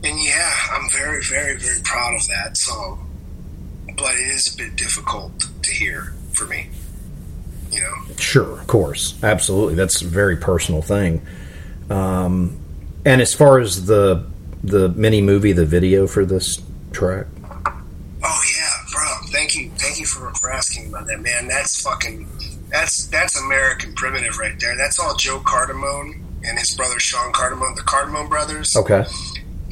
and 0.02 0.22
yeah, 0.22 0.52
I'm 0.72 0.90
very, 0.90 1.22
very, 1.22 1.56
very 1.56 1.80
proud 1.82 2.14
of 2.14 2.26
that 2.28 2.56
song. 2.56 3.10
But 3.96 4.14
it 4.14 4.28
is 4.28 4.52
a 4.52 4.56
bit 4.56 4.76
difficult 4.76 5.46
to 5.62 5.70
hear 5.70 6.12
for 6.32 6.46
me. 6.46 6.68
You 7.70 7.80
know, 7.80 8.14
Sure, 8.18 8.60
of 8.60 8.66
course, 8.66 9.14
absolutely. 9.22 9.74
That's 9.74 10.02
a 10.02 10.06
very 10.06 10.36
personal 10.36 10.82
thing. 10.82 11.26
Um, 11.91 12.59
and 13.05 13.21
as 13.21 13.35
far 13.35 13.59
as 13.59 13.87
the 13.87 14.26
the 14.62 14.88
mini 14.91 15.21
movie, 15.21 15.53
the 15.53 15.67
video 15.67 16.07
for 16.07 16.25
this 16.25 16.62
track, 16.93 17.26
Oh 18.26 18.43
yeah, 18.57 18.71
bro. 18.93 19.29
Thank 19.31 19.55
you, 19.55 19.69
thank 19.76 19.99
you 20.00 20.07
for, 20.07 20.31
for 20.35 20.50
asking 20.50 20.88
about 20.88 21.07
that, 21.09 21.21
man. 21.21 21.47
That's 21.49 21.83
fucking, 21.83 22.26
that's 22.71 23.07
that's 23.09 23.38
American 23.38 23.93
primitive 23.95 24.38
right 24.38 24.59
there. 24.59 24.76
That's 24.76 24.99
all 24.99 25.14
Joe 25.17 25.41
Cardamone 25.41 26.23
and 26.47 26.59
his 26.59 26.75
brother 26.75 26.99
Sean 26.99 27.33
Cardamone, 27.33 27.76
the 27.76 27.83
Cardamone 27.83 28.29
brothers. 28.31 28.75
okay, 28.76 29.05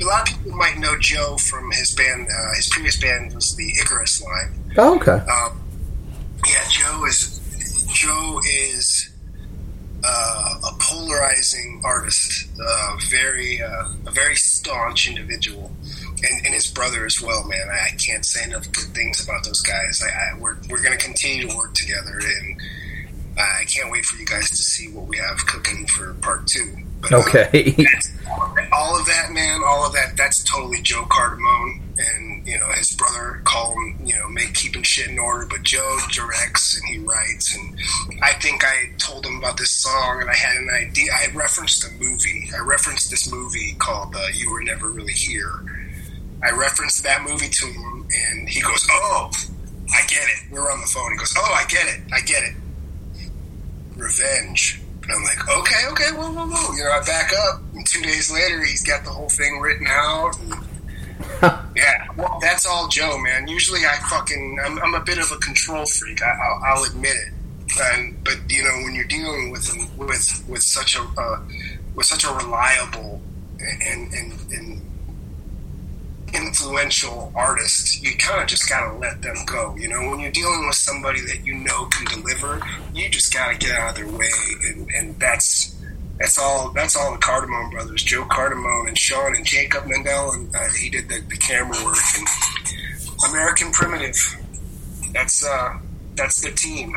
A 0.01 0.05
lot 0.05 0.31
of 0.31 0.37
people 0.37 0.57
might 0.59 0.77
know 0.79 0.99
Joe 0.99 1.37
from 1.39 1.71
his 1.71 1.95
band. 1.95 2.27
Uh, 2.29 2.55
his 2.57 2.69
previous 2.69 3.01
band 3.01 3.35
was 3.35 3.57
the 3.57 3.73
Icarus 3.81 4.23
line. 4.23 4.53
oh, 4.77 4.97
okay, 4.97 5.13
Um, 5.13 5.59
yeah, 6.47 6.65
Joe 6.69 7.07
is 7.07 7.41
Joe 7.95 8.41
is 8.47 9.02
uh, 10.05 10.55
a 10.65 10.73
polarizing 10.81 11.81
artist, 11.85 12.49
uh, 12.61 12.97
very 13.09 13.63
uh, 13.63 13.85
a 14.07 14.11
very 14.11 14.35
staunch 14.35 15.09
individual, 15.09 15.71
and, 16.23 16.47
and 16.47 16.55
his 16.55 16.71
brother 16.71 17.07
as 17.07 17.21
well. 17.21 17.45
Man, 17.45 17.67
I, 17.71 17.91
can't 17.97 18.25
say 18.25 18.45
enough 18.45 18.71
good 18.73 18.95
things 18.95 19.23
about 19.23 19.45
those 19.45 19.61
guys. 19.61 20.03
I, 20.03 20.09
I, 20.09 20.39
we're 20.39 20.57
we're 20.69 20.83
going 20.83 20.97
to 20.97 21.05
continue 21.05 21.49
to 21.49 21.57
work 21.57 21.75
together, 21.75 22.19
and 22.19 22.61
I 23.39 23.65
can't 23.65 23.91
wait 23.93 24.05
for 24.05 24.17
you 24.17 24.27
guys 24.27 24.49
to 24.51 24.57
see 24.57 24.89
what 24.89 25.07
we 25.07 25.19
have 25.19 25.47
cooking 25.47 25.87
for 25.87 26.15
part 26.15 26.47
two. 26.47 26.77
But, 27.01 27.13
uh, 27.13 27.19
okay, 27.19 27.75
all 28.73 28.99
of 28.99 29.07
that, 29.07 29.31
man, 29.33 29.61
all 29.65 29.87
of 29.87 29.93
that, 29.93 30.17
that's 30.17 30.43
totally 30.45 30.83
Joe 30.83 31.05
Cardamone. 31.05 31.82
And, 31.99 32.47
you 32.47 32.59
know, 32.59 32.69
his 32.73 32.97
brother 32.97 33.43
call 33.45 33.73
him, 33.73 33.99
you 34.07 34.15
know, 34.15 34.29
make 34.31 34.55
keeping 34.55 34.83
shit 34.83 35.09
in 35.09 35.19
order, 35.19 35.47
but 35.47 35.63
Joe 35.63 35.99
directs 36.11 36.77
and 36.81 36.85
he 36.89 36.99
writes. 37.05 37.55
And 37.55 37.79
I 38.23 38.33
think 38.35 38.65
I 38.65 38.93
told 38.99 39.27
him 39.27 39.37
about 39.37 39.59
this 39.59 39.71
song 39.83 40.21
and 40.23 40.31
I 40.31 40.35
had 40.35 40.57
an 40.57 40.71
idea. 40.71 41.13
I 41.13 41.27
referenced 41.35 41.85
a 41.85 41.91
movie. 42.03 42.49
I 42.57 42.65
referenced 42.65 43.11
this 43.11 43.31
movie 43.31 43.77
called 43.79 44.15
uh, 44.17 44.27
You 44.33 44.51
Were 44.51 44.63
Never 44.63 44.89
Really 44.89 45.13
Here. 45.13 45.53
I 46.43 46.51
referenced 46.51 47.03
that 47.05 47.23
movie 47.23 47.51
to 47.51 47.67
him 47.67 48.07
and 48.31 48.49
he 48.49 48.63
goes, 48.63 48.87
Oh, 48.91 49.31
I 49.95 50.01
get 50.09 50.25
it. 50.25 50.51
we're 50.51 50.73
on 50.73 50.81
the 50.81 50.87
phone. 50.87 51.13
He 51.13 51.19
goes, 51.19 51.35
Oh, 51.37 51.53
I 51.55 51.65
get 51.69 51.87
it. 51.87 52.01
I 52.13 52.21
get 52.23 52.43
it. 52.43 52.55
Revenge. 53.97 54.81
And 55.03 55.13
I'm 55.13 55.23
like, 55.25 55.49
okay, 55.59 55.89
okay, 55.91 56.17
whoa, 56.17 56.31
whoa, 56.33 56.47
whoa. 56.47 56.75
You 56.75 56.85
know, 56.85 56.91
I 56.91 57.03
back 57.05 57.33
up. 57.49 57.61
And 57.75 57.85
two 57.87 58.01
days 58.03 58.31
later, 58.31 58.65
he's 58.65 58.85
got 58.85 59.05
the 59.05 59.11
whole 59.11 59.29
thing 59.29 59.59
written 59.59 59.87
out. 59.89 60.39
And, 60.41 60.55
yeah, 61.75 62.07
well, 62.17 62.39
that's 62.41 62.67
all 62.67 62.89
Joe, 62.89 63.19
man. 63.19 63.49
Usually, 63.49 63.81
I 63.81 63.97
fucking, 64.11 64.59
I'm, 64.65 64.79
I'm 64.81 64.95
a 64.95 65.01
bit 65.01 65.19
of 65.19 65.31
a 65.33 65.37
control 65.37 65.87
freak. 65.87 66.23
I, 66.23 66.31
I'll, 66.31 66.63
I'll 66.65 66.85
admit 66.85 67.15
it. 67.15 67.33
And, 67.95 68.23
but 68.23 68.39
you 68.49 68.63
know, 68.63 68.85
when 68.85 68.95
you're 68.95 69.05
dealing 69.07 69.51
with 69.51 69.67
with 69.97 70.45
with 70.47 70.63
such 70.63 70.95
a 70.97 71.01
uh, 71.01 71.41
with 71.95 72.05
such 72.05 72.25
a 72.25 72.33
reliable 72.35 73.23
and 73.59 74.13
and, 74.13 74.33
and 74.53 74.83
influential 76.35 77.33
artist, 77.35 78.03
you 78.03 78.17
kind 78.19 78.43
of 78.43 78.49
just 78.49 78.69
gotta 78.69 78.97
let 78.99 79.23
them 79.23 79.37
go. 79.47 79.75
You 79.77 79.89
know, 79.89 80.11
when 80.11 80.21
you're 80.21 80.33
dealing 80.33 80.67
with 80.67 80.77
somebody 80.77 81.21
that 81.23 81.45
you 81.45 81.55
know 81.55 81.87
can 81.87 82.07
deliver, 82.07 82.61
you 82.95 83.09
just 83.09 83.33
gotta 83.33 83.57
get 83.57 83.73
out 83.73 83.91
of 83.91 83.97
their 83.97 84.19
way, 84.19 84.29
and, 84.67 84.89
and 84.91 85.19
that's 85.19 85.75
that's 86.19 86.39
all. 86.39 86.71
That's 86.73 86.97
all 86.97 87.13
the 87.13 87.19
Cardamone 87.19 87.71
brothers, 87.73 88.03
Joe 88.03 88.25
Cardamone 88.25 88.89
and 88.89 88.99
Sean 88.99 89.35
and 89.35 89.45
Jacob 89.45 89.87
Mendel, 89.87 90.33
and 90.33 90.55
uh, 90.55 90.59
he 90.81 90.89
did 90.91 91.09
the, 91.09 91.21
the 91.29 91.37
camera 91.37 91.77
work 91.85 91.97
and 92.17 92.27
American 93.29 93.73
Primitive. 93.73 94.17
That's 95.13 95.45
uh, 95.45 95.79
that's 96.15 96.41
the 96.43 96.51
team. 96.53 96.95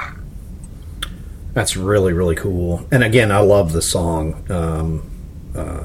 that's 1.54 1.76
really 1.76 2.14
really 2.14 2.36
cool. 2.36 2.86
And 2.92 3.04
again, 3.04 3.32
I 3.32 3.40
love 3.40 3.72
the 3.74 3.82
song. 3.82 4.46
Um, 4.52 5.12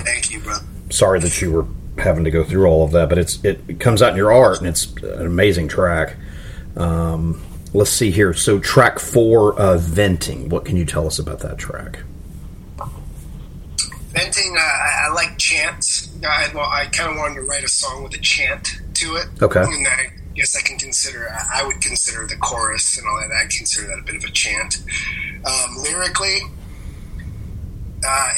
Thank 0.05 0.33
you, 0.33 0.41
brother. 0.41 0.65
sorry 0.91 1.21
that 1.21 1.41
you 1.41 1.53
were 1.53 1.67
having 1.99 2.25
to 2.25 2.31
go 2.31 2.43
through 2.45 2.67
all 2.67 2.85
of 2.85 2.91
that, 2.93 3.09
but 3.09 3.19
it's 3.19 3.43
it, 3.45 3.63
it 3.69 3.81
comes 3.81 4.03
out 4.03 4.11
in 4.11 4.17
your 4.17 4.33
art, 4.33 4.59
and 4.59 4.67
it's 4.67 4.93
an 5.03 5.27
amazing 5.27 5.69
track. 5.69 6.17
Um, 6.77 7.41
let's 7.73 7.91
see 7.91 8.11
here. 8.11 8.35
So 8.35 8.59
track 8.59 8.99
four, 8.99 9.59
uh, 9.59 9.79
venting. 9.79 10.49
What 10.49 10.65
can 10.65 10.77
you 10.77 10.85
tell 10.85 11.07
us 11.07 11.19
about 11.19 11.41
that 11.41 11.57
track? 11.59 12.01
Venting, 14.21 14.55
uh, 14.55 14.61
I, 14.61 15.07
I 15.07 15.13
like 15.15 15.39
chants. 15.39 16.11
I, 16.23 16.51
well, 16.55 16.69
I 16.69 16.87
kind 16.87 17.11
of 17.11 17.17
wanted 17.17 17.37
to 17.37 17.43
write 17.43 17.65
a 17.65 17.69
song 17.69 18.03
with 18.03 18.13
a 18.15 18.19
chant 18.19 18.77
to 18.95 19.17
it. 19.17 19.27
Okay. 19.41 19.61
And 19.61 19.87
I 19.87 20.13
guess 20.35 20.55
I 20.55 20.61
can 20.61 20.77
consider, 20.79 21.31
I 21.31 21.61
I 21.61 21.67
would 21.67 21.81
consider 21.81 22.27
the 22.27 22.37
chorus 22.37 22.99
and 22.99 23.07
all 23.07 23.19
that, 23.21 23.31
I'd 23.35 23.51
consider 23.51 23.87
that 23.89 23.99
a 23.99 24.03
bit 24.03 24.17
of 24.17 24.25
a 24.25 24.31
chant. 24.31 24.77
Um, 25.47 25.83
lyrically, 25.83 26.41
uh, 28.07 28.33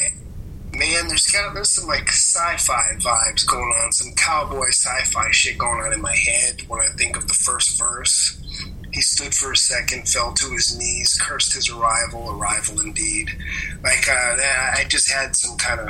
man, 0.73 1.09
there's 1.09 1.27
kind 1.27 1.47
of, 1.47 1.53
there's 1.53 1.73
some 1.73 1.87
like 1.87 2.07
sci-fi 2.07 2.95
vibes 2.99 3.45
going 3.45 3.73
on, 3.83 3.91
some 3.91 4.13
cowboy 4.15 4.67
sci-fi 4.67 5.31
shit 5.31 5.57
going 5.57 5.81
on 5.81 5.91
in 5.91 6.01
my 6.01 6.15
head 6.15 6.61
when 6.69 6.79
I 6.79 6.87
think 6.97 7.17
of 7.17 7.27
the 7.27 7.33
first 7.33 7.77
verse. 7.77 8.39
He 8.93 9.01
stood 9.01 9.33
for 9.33 9.51
a 9.51 9.57
second, 9.57 10.07
fell 10.07 10.33
to 10.33 10.51
his 10.51 10.77
knees, 10.77 11.19
cursed 11.19 11.53
his 11.55 11.69
arrival, 11.69 12.29
arrival 12.29 12.79
indeed. 12.79 13.31
Like, 13.83 14.07
uh, 14.09 14.13
I 14.13 14.85
just 14.87 15.11
had 15.11 15.35
some 15.35 15.57
kind 15.57 15.79
of 15.81 15.87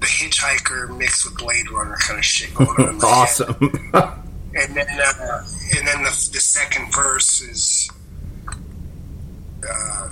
the 0.00 0.06
hitchhiker 0.06 0.96
mixed 0.98 1.24
with 1.24 1.38
Blade 1.38 1.70
Runner 1.70 1.96
kind 2.00 2.18
of 2.18 2.24
shit 2.24 2.52
going 2.54 2.68
on 2.70 2.88
in 2.90 2.98
my 2.98 3.06
head. 3.08 3.14
awesome. 3.14 4.18
And 4.54 4.76
then, 4.76 4.86
uh, 4.86 5.44
and 5.78 5.88
then 5.88 6.02
the, 6.02 6.10
the 6.10 6.40
second 6.40 6.92
verse 6.92 7.40
is, 7.40 7.90
uh, 9.66 10.10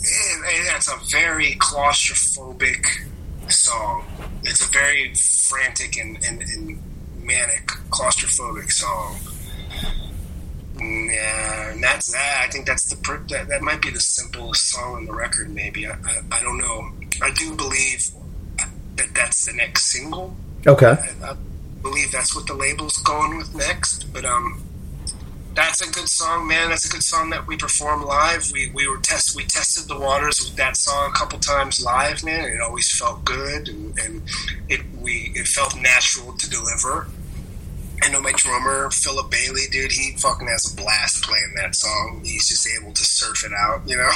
it's 0.00 0.88
a 0.88 0.96
very 1.10 1.56
claustrophobic 1.56 2.86
song. 3.50 4.06
It's 4.44 4.66
a 4.66 4.70
very 4.70 5.12
frantic 5.14 5.98
and, 5.98 6.16
and, 6.24 6.40
and 6.40 6.82
manic 7.22 7.66
claustrophobic 7.90 8.72
song. 8.72 9.18
Yeah, 10.80 11.70
and 11.72 11.82
that's 11.82 12.12
that. 12.12 12.44
I 12.44 12.50
think 12.50 12.66
that's 12.66 12.88
the 12.88 12.96
that, 13.28 13.48
that 13.48 13.62
might 13.62 13.82
be 13.82 13.90
the 13.90 14.00
simplest 14.00 14.70
song 14.70 14.94
on 14.94 15.04
the 15.06 15.12
record. 15.12 15.50
Maybe 15.50 15.86
I, 15.86 15.92
I, 15.92 16.20
I 16.32 16.42
don't 16.42 16.58
know. 16.58 16.90
I 17.22 17.30
do 17.32 17.54
believe 17.56 18.10
that 18.96 19.14
that's 19.14 19.46
the 19.46 19.52
next 19.54 19.90
single. 19.90 20.36
okay. 20.66 20.96
I, 21.22 21.30
I 21.30 21.36
believe 21.82 22.12
that's 22.12 22.34
what 22.34 22.46
the 22.46 22.54
label's 22.54 22.96
going 22.98 23.38
with 23.38 23.54
next. 23.54 24.12
But 24.12 24.24
um, 24.24 24.62
that's 25.54 25.80
a 25.80 25.90
good 25.90 26.08
song, 26.08 26.46
man. 26.46 26.70
That's 26.70 26.84
a 26.84 26.88
good 26.88 27.02
song 27.02 27.30
that 27.30 27.46
we 27.46 27.56
perform 27.56 28.04
live. 28.04 28.50
We 28.52 28.70
we 28.70 28.88
were 28.88 28.98
test 28.98 29.34
we 29.34 29.44
tested 29.44 29.88
the 29.88 29.98
waters 29.98 30.40
with 30.44 30.56
that 30.56 30.76
song 30.76 31.10
a 31.10 31.18
couple 31.18 31.38
times 31.40 31.82
live, 31.84 32.22
man. 32.24 32.44
And 32.44 32.54
it 32.54 32.60
always 32.60 32.96
felt 32.96 33.24
good, 33.24 33.68
and, 33.68 33.98
and 33.98 34.22
it 34.68 34.82
we 35.00 35.32
it 35.34 35.48
felt 35.48 35.74
natural 35.80 36.34
to 36.34 36.50
deliver. 36.50 37.08
I 38.02 38.08
know 38.10 38.20
my 38.20 38.32
drummer 38.36 38.90
Philip 38.90 39.30
Bailey, 39.30 39.62
dude. 39.70 39.92
He 39.92 40.14
fucking 40.18 40.46
has 40.48 40.72
a 40.72 40.76
blast 40.76 41.24
playing 41.24 41.52
that 41.56 41.74
song. 41.74 42.22
He's 42.24 42.48
just 42.48 42.68
able 42.80 42.92
to 42.92 43.04
surf 43.04 43.44
it 43.44 43.52
out, 43.52 43.82
you 43.86 43.96
know. 43.96 44.08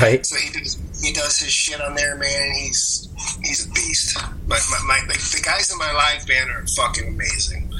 Right. 0.00 0.24
So 0.24 0.36
he 0.36 0.50
does 0.50 0.76
he 1.02 1.12
does 1.12 1.38
his 1.38 1.52
shit 1.52 1.80
on 1.80 1.94
there, 1.94 2.16
man. 2.16 2.52
He's 2.52 3.08
he's 3.42 3.66
a 3.66 3.70
beast. 3.70 4.18
My, 4.46 4.58
my, 4.70 4.78
my 4.86 5.00
like, 5.08 5.18
the 5.20 5.40
guys 5.44 5.70
in 5.70 5.78
my 5.78 5.92
live 5.92 6.26
band 6.26 6.50
are 6.50 6.66
fucking 6.76 7.08
amazing. 7.08 7.72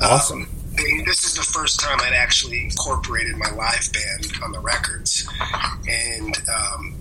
Awesome. 0.00 0.42
Um, 0.42 0.48
they- 0.76 1.02
this 1.04 1.24
is 1.24 1.34
the 1.34 1.42
first 1.42 1.78
time 1.80 1.98
I'd 2.00 2.14
actually 2.14 2.60
incorporated 2.64 3.36
my 3.36 3.50
live 3.50 3.88
band 3.92 4.32
on 4.42 4.50
the 4.52 4.58
records, 4.60 5.26
and 5.88 6.36
um, 6.48 6.94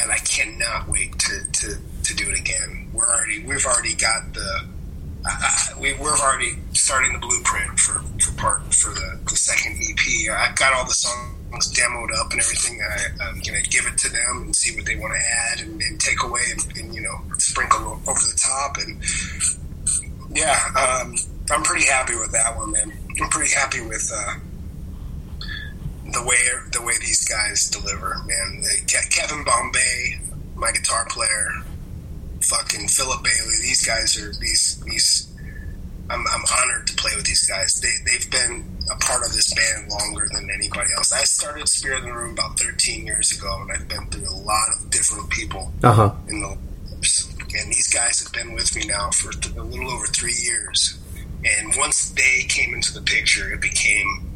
and 0.00 0.12
I 0.12 0.18
cannot 0.18 0.88
wait 0.88 1.18
to, 1.18 1.44
to, 1.52 1.74
to 2.04 2.14
do 2.14 2.28
it 2.28 2.38
again. 2.38 2.88
We're 2.92 3.06
already 3.08 3.42
we've 3.44 3.66
already 3.66 3.94
got 3.94 4.32
the 4.34 4.64
we, 5.80 5.94
we're 5.94 6.16
already 6.16 6.58
starting 6.72 7.12
the 7.12 7.18
blueprint 7.18 7.78
for, 7.78 8.00
for 8.20 8.32
part 8.36 8.74
for 8.74 8.92
the, 8.92 9.20
the 9.28 9.36
second 9.36 9.78
EP. 9.80 10.32
I've 10.32 10.56
got 10.56 10.72
all 10.72 10.84
the 10.84 10.94
songs 10.94 11.72
demoed 11.72 12.18
up 12.18 12.30
and 12.32 12.40
everything. 12.40 12.80
I, 12.82 13.24
I'm 13.24 13.40
gonna 13.40 13.62
give 13.62 13.86
it 13.86 13.98
to 13.98 14.08
them 14.10 14.42
and 14.42 14.56
see 14.56 14.76
what 14.76 14.86
they 14.86 14.96
want 14.96 15.14
to 15.14 15.20
add 15.20 15.66
and, 15.66 15.80
and 15.82 16.00
take 16.00 16.22
away 16.22 16.40
and, 16.50 16.78
and 16.78 16.94
you 16.94 17.00
know 17.00 17.20
sprinkle 17.38 18.00
over 18.06 18.20
the 18.20 18.38
top. 18.40 18.76
And 18.78 19.02
yeah, 20.36 20.58
um, 20.76 21.14
I'm 21.50 21.62
pretty 21.62 21.86
happy 21.86 22.14
with 22.14 22.32
that 22.32 22.56
one, 22.56 22.72
man. 22.72 22.92
I'm 23.20 23.30
pretty 23.30 23.54
happy 23.54 23.80
with 23.80 24.10
uh, 24.14 24.34
the 26.12 26.22
way 26.24 26.36
the 26.72 26.82
way 26.82 26.94
these 27.00 27.26
guys 27.28 27.68
deliver, 27.70 28.16
man. 28.26 28.62
Kevin 29.10 29.44
Bombay, 29.44 30.20
my 30.54 30.72
guitar 30.72 31.06
player, 31.08 31.50
fucking 32.48 32.88
Philip 32.88 33.22
Bailey. 33.22 33.56
These 33.62 33.86
guys 33.86 34.16
are 34.20 34.32
these 34.40 34.80
these. 34.86 35.24
I'm, 36.10 36.24
I'm 36.32 36.42
honored 36.62 36.86
to 36.86 36.94
play 36.94 37.12
with 37.16 37.26
these 37.26 37.46
guys. 37.46 37.74
They 37.80 37.92
they've 38.10 38.30
been 38.30 38.64
a 38.90 38.96
part 39.04 39.24
of 39.26 39.32
this 39.32 39.52
band 39.52 39.90
longer 39.90 40.26
than 40.32 40.48
anybody 40.50 40.88
else. 40.96 41.12
I 41.12 41.22
started 41.24 41.68
Spirit 41.68 42.02
in 42.04 42.08
the 42.08 42.14
Room 42.14 42.32
about 42.32 42.58
13 42.58 43.06
years 43.06 43.36
ago, 43.36 43.60
and 43.60 43.70
I've 43.72 43.88
been 43.88 44.06
through 44.06 44.28
a 44.28 44.38
lot 44.40 44.68
of 44.80 44.88
different 44.90 45.28
people 45.30 45.70
Uh 45.84 45.92
huh. 45.92 46.12
in 46.28 46.40
the 46.40 46.56
and 47.60 47.72
these 47.72 47.88
guys 47.92 48.22
have 48.22 48.32
been 48.32 48.54
with 48.54 48.74
me 48.76 48.84
now 48.86 49.08
for 49.10 49.32
th- 49.32 49.54
a 49.56 49.62
little 49.62 49.90
over 49.90 50.06
three 50.06 50.34
years. 50.42 50.98
And 51.44 51.72
once 51.76 52.10
they 52.10 52.44
came 52.48 52.74
into 52.74 52.92
the 52.92 53.00
picture, 53.00 53.52
it 53.52 53.60
became 53.60 54.30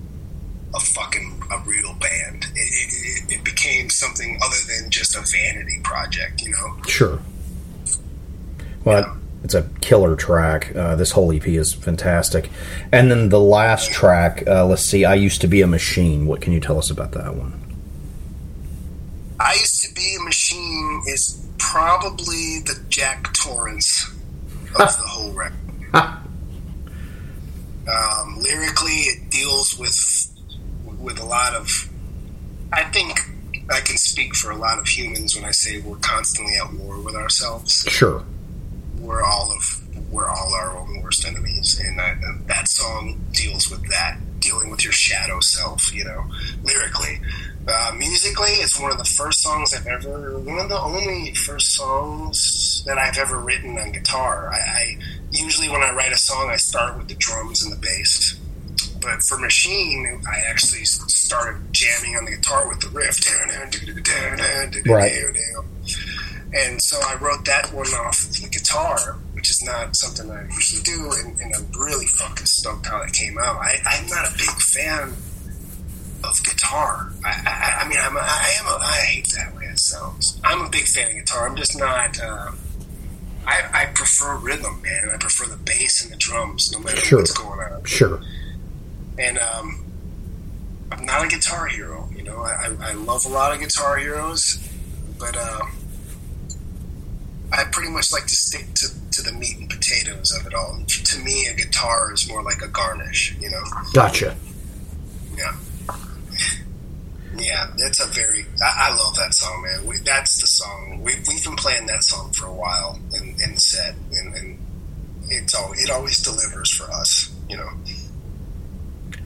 a 0.75 0.81
fucking 0.81 1.43
a 1.51 1.59
real 1.69 1.95
band. 1.95 2.47
It, 2.55 3.29
it, 3.29 3.33
it 3.39 3.45
became 3.45 3.91
something 3.91 4.39
other 4.43 4.57
than 4.69 4.91
just 4.91 5.15
a 5.17 5.21
vanity 5.21 5.81
project, 5.83 6.43
you 6.43 6.51
know. 6.51 6.77
Sure. 6.89 7.19
Well, 8.85 9.17
it's 9.45 9.55
a 9.55 9.69
killer 9.81 10.17
track. 10.17 10.75
Uh, 10.75 10.97
this 10.97 11.13
whole 11.13 11.33
EP 11.33 11.47
is 11.47 11.73
fantastic. 11.73 12.51
And 12.93 13.11
then 13.11 13.29
the 13.29 13.41
last 13.41 13.91
track, 13.91 14.45
uh, 14.47 14.67
let's 14.67 14.85
see, 14.85 15.05
I 15.05 15.15
Used 15.15 15.41
to 15.41 15.49
Be 15.49 15.63
a 15.63 15.67
Machine. 15.67 16.27
What 16.27 16.41
can 16.41 16.53
you 16.53 16.61
tell 16.61 16.79
us 16.79 16.91
about 16.91 17.13
that 17.13 17.35
one? 17.35 17.63
I 19.43 19.55
used 19.55 19.83
to 19.83 19.93
be 19.95 20.17
a 20.21 20.23
machine 20.23 21.03
is 21.09 21.45
probably 21.59 22.61
the 22.61 22.81
Jack 22.89 23.35
Torrance 23.35 24.09
of 24.09 24.77
the 24.77 25.05
whole 25.05 25.33
record. 25.33 25.59
um, 25.95 26.29
lyrically, 28.39 28.93
it 28.93 29.31
deals 29.31 29.77
with 29.79 30.29
with 31.01 31.19
a 31.19 31.25
lot 31.25 31.55
of. 31.55 31.69
I 32.73 32.85
think 32.85 33.19
I 33.69 33.81
can 33.81 33.97
speak 33.97 34.37
for 34.37 34.53
a 34.53 34.57
lot 34.57 34.79
of 34.79 34.87
humans 34.87 35.35
when 35.35 35.45
I 35.45 35.51
say 35.51 35.81
we're 35.81 35.97
constantly 35.97 36.55
at 36.57 36.73
war 36.75 37.01
with 37.01 37.17
ourselves. 37.17 37.85
Sure. 37.89 38.25
We're 39.13 39.25
all 39.25 39.53
of 39.53 39.63
we're 40.11 40.27
all 40.27 40.55
our 40.55 40.75
own 40.79 41.03
worst 41.03 41.27
enemies, 41.27 41.79
and 41.85 42.01
I, 42.01 42.17
that 42.47 42.67
song 42.67 43.21
deals 43.33 43.71
with 43.71 43.87
that, 43.91 44.17
dealing 44.41 44.71
with 44.71 44.85
your 44.85 44.93
shadow 44.95 45.39
self. 45.41 45.95
You 45.95 46.05
know, 46.05 46.25
lyrically. 46.63 47.21
Uh, 47.69 47.93
musically, 47.97 48.53
it's 48.53 48.81
one 48.81 48.91
of 48.91 48.97
the 48.97 49.05
first 49.05 49.43
songs 49.43 49.75
I've 49.75 49.87
ever, 49.87 50.39
one 50.39 50.59
of 50.59 50.71
the 50.71 50.81
only 50.81 51.35
first 51.35 51.75
songs 51.75 52.83
that 52.87 52.97
I've 52.97 53.19
ever 53.19 53.39
written 53.39 53.79
on 53.79 53.93
guitar. 53.93 54.51
I, 54.51 54.57
I 54.57 54.99
usually, 55.31 55.69
when 55.69 55.83
I 55.83 55.93
write 55.93 56.13
a 56.13 56.19
song, 56.19 56.49
I 56.49 56.57
start 56.57 56.97
with 56.97 57.09
the 57.09 57.15
drums 57.15 57.63
and 57.63 57.71
the 57.71 57.77
bass. 57.77 58.41
But 58.99 59.23
for 59.25 59.37
Machine, 59.39 60.23
I 60.27 60.51
actually 60.51 60.85
started 60.87 61.61
jamming 61.73 62.17
on 62.17 62.25
the 62.25 62.31
guitar 62.31 62.67
with 62.67 62.81
the 62.81 62.89
riff. 62.89 63.19
Right. 64.91 65.63
And 66.55 66.83
so 66.83 66.99
I 67.03 67.15
wrote 67.17 67.45
that 67.47 67.73
one 67.73 67.87
off 67.89 68.21
the 68.29 68.47
guitar, 68.49 69.17
which 69.33 69.49
is 69.51 69.63
not 69.65 69.97
something 69.97 70.31
I 70.31 70.45
usually 70.53 70.83
do, 70.83 71.11
and, 71.19 71.39
and 71.41 71.55
I'm 71.57 71.71
really 71.81 72.07
fucking 72.07 72.45
stoked 72.47 72.87
how 72.87 73.01
it 73.03 73.13
came 73.15 73.39
out. 73.39 73.57
I, 73.57 73.79
I'm 73.87 74.07
not 74.09 74.29
a 74.29 74.33
big 74.33 74.51
fan 74.51 75.15
of 76.25 76.43
guitar. 76.45 77.11
I, 77.25 77.29
I, 77.47 77.85
I 77.85 77.89
mean, 77.89 77.99
I'm 78.01 78.17
a, 78.17 78.21
I 78.21 78.51
am 78.61 78.67
a, 78.67 78.79
I 78.85 78.97
hate 79.09 79.29
that 79.37 79.57
way 79.57 79.65
it 79.65 79.79
sounds. 79.79 80.39
I'm 80.45 80.61
a 80.61 80.69
big 80.69 80.85
fan 80.85 81.09
of 81.11 81.15
guitar. 81.17 81.49
I'm 81.49 81.57
just 81.57 81.79
not. 81.79 82.21
Uh, 82.21 82.51
I, 83.47 83.63
I 83.73 83.87
prefer 83.87 84.37
rhythm, 84.37 84.83
man. 84.83 85.11
I 85.13 85.17
prefer 85.17 85.47
the 85.47 85.57
bass 85.57 86.03
and 86.05 86.13
the 86.13 86.17
drums, 86.17 86.71
no 86.71 86.79
matter 86.81 86.97
Sure. 86.99 87.19
what's 87.21 87.33
going 87.33 87.59
on. 87.61 87.83
Sure. 87.85 88.21
And 89.19 89.39
um, 89.39 89.85
I'm 90.93 91.05
not 91.07 91.25
a 91.25 91.29
guitar 91.29 91.67
hero. 91.67 92.09
You 92.15 92.23
know, 92.25 92.37
I, 92.43 92.69
I- 92.79 92.91
I 92.91 92.93
love 92.93 93.25
a 93.25 93.29
lot 93.31 93.53
of 93.55 93.61
guitar 93.61 93.97
heroes, 93.97 94.59
but 95.19 95.35
uh, 95.37 95.61
I 97.53 97.65
pretty 97.65 97.91
much 97.91 98.13
like 98.13 98.25
to 98.25 98.35
stick 98.35 98.73
to, 98.75 98.89
to 99.11 99.23
the 99.23 99.33
meat 99.33 99.59
and 99.59 99.69
potatoes 99.69 100.33
of 100.33 100.47
it 100.47 100.55
all. 100.55 100.83
To 100.87 101.19
me, 101.21 101.47
a 101.47 101.55
guitar 101.55 102.13
is 102.13 102.29
more 102.29 102.43
like 102.43 102.63
a 102.63 102.69
garnish. 102.69 103.37
You 103.41 103.51
know. 103.51 103.63
Gotcha. 103.93 104.35
Yeah. 105.37 105.57
Yeah, 107.37 107.71
that's 107.79 108.01
a 108.01 108.07
very. 108.07 108.45
I, 108.63 108.91
I 108.91 108.97
love 108.97 109.17
that 109.17 109.35
song, 109.35 109.63
man. 109.63 109.87
We, 109.87 109.99
that's 109.99 110.41
the 110.41 110.47
song. 110.47 111.01
We, 111.03 111.15
we've 111.29 111.45
been 111.45 111.57
playing 111.57 111.87
that 111.87 112.05
song 112.05 112.33
for 112.33 112.47
a 112.47 112.53
while 112.53 113.01
in, 113.15 113.29
in 113.43 113.55
the 113.55 113.61
set, 113.61 113.95
and, 114.13 114.35
and 114.35 114.59
it's 115.31 115.55
all, 115.55 115.73
it 115.73 115.91
always 115.91 116.19
delivers 116.19 116.71
for 116.75 116.91
us, 116.93 117.35
you 117.49 117.57
know. 117.57 117.71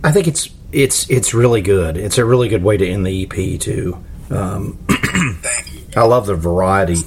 I 0.04 0.12
think 0.12 0.28
it's 0.28 0.48
it's 0.72 1.10
it's 1.10 1.34
really 1.34 1.62
good. 1.62 1.96
It's 1.96 2.18
a 2.18 2.24
really 2.24 2.48
good 2.48 2.62
way 2.62 2.76
to 2.76 2.86
end 2.86 3.04
the 3.04 3.24
EP 3.24 3.60
too. 3.60 4.04
Um, 4.30 4.78
Thank 4.88 5.74
you. 5.74 5.80
I 5.96 6.04
love 6.04 6.26
the 6.26 6.36
variety 6.36 7.02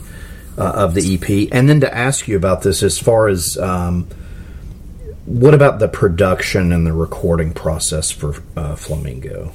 uh, 0.59 0.73
of 0.75 0.93
the 0.93 1.15
EP, 1.15 1.49
and 1.51 1.69
then 1.69 1.79
to 1.79 1.95
ask 1.95 2.27
you 2.27 2.35
about 2.35 2.61
this 2.63 2.83
as 2.83 2.99
far 2.99 3.27
as 3.29 3.57
um, 3.57 4.07
what 5.25 5.53
about 5.53 5.79
the 5.79 5.87
production 5.87 6.73
and 6.73 6.85
the 6.85 6.93
recording 6.93 7.53
process 7.53 8.11
for 8.11 8.35
uh, 8.57 8.75
Flamingo? 8.75 9.53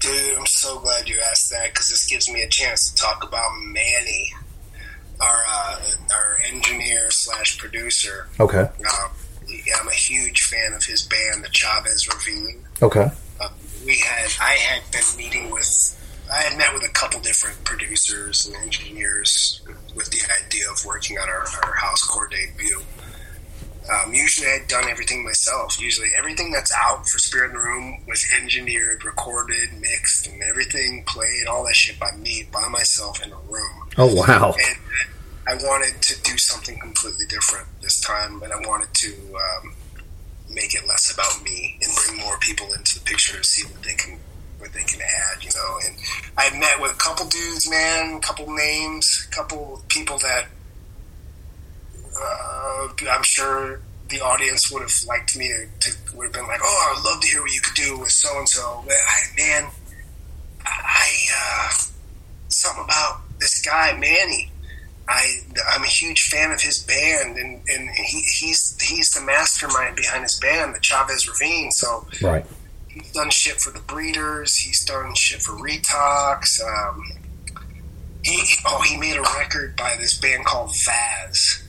Dude, 0.00 0.36
I'm 0.36 0.46
so 0.46 0.80
glad 0.80 1.08
you 1.08 1.18
asked 1.30 1.50
that 1.50 1.72
because 1.72 1.88
this 1.88 2.06
gives 2.06 2.28
me 2.28 2.42
a 2.42 2.48
chance 2.48 2.92
to 2.92 3.00
talk 3.00 3.24
about 3.26 3.48
Manny, 3.62 4.34
our 5.20 5.44
uh, 5.48 5.80
our 6.12 6.38
engineer 6.46 7.10
slash 7.10 7.56
producer. 7.58 8.28
Okay. 8.38 8.58
Um, 8.58 9.10
yeah, 9.48 9.74
I'm 9.80 9.88
a 9.88 9.92
huge 9.92 10.42
fan 10.42 10.74
of 10.74 10.84
his 10.84 11.02
band, 11.02 11.44
the 11.44 11.48
Chavez 11.50 12.06
Ravine. 12.08 12.64
Okay. 12.82 13.10
Uh, 13.40 13.48
we 13.86 13.98
had 14.00 14.30
I 14.40 14.52
had 14.52 14.82
been 14.90 15.16
meeting 15.16 15.50
with 15.50 15.64
I 16.32 16.36
had 16.42 16.58
met 16.58 16.72
with 16.72 16.84
a 16.84 16.92
couple 16.92 17.20
different 17.20 17.62
producers 17.64 18.46
and 18.46 18.56
engineers 18.56 19.60
with 19.94 20.10
the 20.10 20.20
idea 20.44 20.64
of 20.70 20.84
working 20.84 21.18
on 21.18 21.28
our, 21.28 21.40
our 21.40 21.76
housecore 21.76 22.30
debut. 22.30 22.80
Um, 23.92 24.14
usually, 24.14 24.48
I'd 24.48 24.66
done 24.66 24.88
everything 24.88 25.24
myself. 25.24 25.78
Usually, 25.78 26.08
everything 26.16 26.50
that's 26.50 26.72
out 26.74 27.06
for 27.06 27.18
Spirit 27.18 27.50
in 27.50 27.56
the 27.56 27.62
Room 27.62 28.02
was 28.08 28.26
engineered, 28.40 29.04
recorded, 29.04 29.74
mixed, 29.78 30.26
and 30.26 30.42
everything 30.42 31.04
played. 31.06 31.46
All 31.46 31.64
that 31.66 31.74
shit 31.74 32.00
by 32.00 32.10
me, 32.12 32.48
by 32.50 32.66
myself 32.68 33.22
in 33.22 33.30
a 33.30 33.36
room. 33.36 33.88
Oh 33.98 34.14
wow. 34.14 34.54
And 34.58 34.78
I 35.46 35.54
wanted 35.62 36.00
to 36.00 36.22
do 36.22 36.38
something 36.38 36.78
completely 36.78 37.26
different 37.28 37.66
this 37.82 38.00
time, 38.00 38.40
but 38.40 38.50
I 38.50 38.56
wanted 38.66 38.94
to 38.94 39.12
um, 39.36 39.74
make 40.48 40.74
it 40.74 40.88
less 40.88 41.12
about 41.12 41.44
me 41.44 41.78
and 41.82 41.94
bring 41.94 42.18
more 42.18 42.38
people 42.38 42.72
into 42.72 42.98
the 42.98 43.04
picture 43.04 43.36
to 43.36 43.44
see 43.44 43.66
what 43.66 43.82
they 43.82 43.94
can 43.94 44.18
what 44.58 44.72
they 44.72 44.82
can 44.84 45.00
add, 45.02 45.44
you 45.44 45.50
know. 45.54 45.78
And 45.86 45.96
I 46.44 46.58
met 46.58 46.80
with 46.80 46.92
a 46.92 46.96
couple 46.96 47.26
dudes, 47.26 47.70
man, 47.70 48.16
a 48.16 48.20
couple 48.20 48.52
names, 48.52 49.26
a 49.28 49.34
couple 49.34 49.82
people 49.88 50.18
that 50.18 50.46
uh, 52.22 52.88
I'm 53.10 53.22
sure 53.22 53.80
the 54.08 54.20
audience 54.20 54.70
would 54.70 54.82
have 54.82 54.92
liked 55.08 55.36
me 55.36 55.48
to, 55.48 55.90
to 55.90 56.16
would 56.16 56.24
have 56.24 56.32
been 56.32 56.46
like, 56.46 56.60
oh, 56.62 56.94
I'd 56.96 57.04
love 57.04 57.20
to 57.20 57.28
hear 57.28 57.40
what 57.40 57.52
you 57.52 57.60
could 57.60 57.74
do 57.74 57.98
with 57.98 58.10
so 58.10 58.38
and 58.38 58.48
so. 58.48 58.84
Man, 59.36 59.70
I 60.66 61.08
uh, 61.36 61.70
something 62.48 62.84
about 62.84 63.22
this 63.40 63.60
guy 63.62 63.96
Manny. 63.98 64.50
I 65.08 65.36
I'm 65.70 65.82
a 65.82 65.88
huge 65.88 66.22
fan 66.22 66.50
of 66.50 66.60
his 66.60 66.82
band, 66.82 67.36
and, 67.36 67.62
and 67.68 67.90
he, 67.90 68.22
he's 68.40 68.80
he's 68.80 69.10
the 69.10 69.22
mastermind 69.22 69.96
behind 69.96 70.22
his 70.22 70.38
band, 70.40 70.74
the 70.74 70.80
Chavez 70.80 71.28
Ravine. 71.28 71.70
So 71.72 72.06
Right. 72.22 72.46
He's 72.94 73.12
done 73.12 73.30
shit 73.30 73.60
for 73.60 73.70
the 73.70 73.80
Breeders. 73.80 74.56
He's 74.56 74.84
done 74.84 75.14
shit 75.14 75.42
for 75.42 75.52
Retox. 75.52 76.60
Um, 76.62 77.12
he 78.22 78.42
oh 78.64 78.82
he 78.82 78.96
made 78.96 79.16
a 79.16 79.22
record 79.22 79.76
by 79.76 79.96
this 79.98 80.18
band 80.18 80.44
called 80.46 80.74
Vaz. 80.84 81.62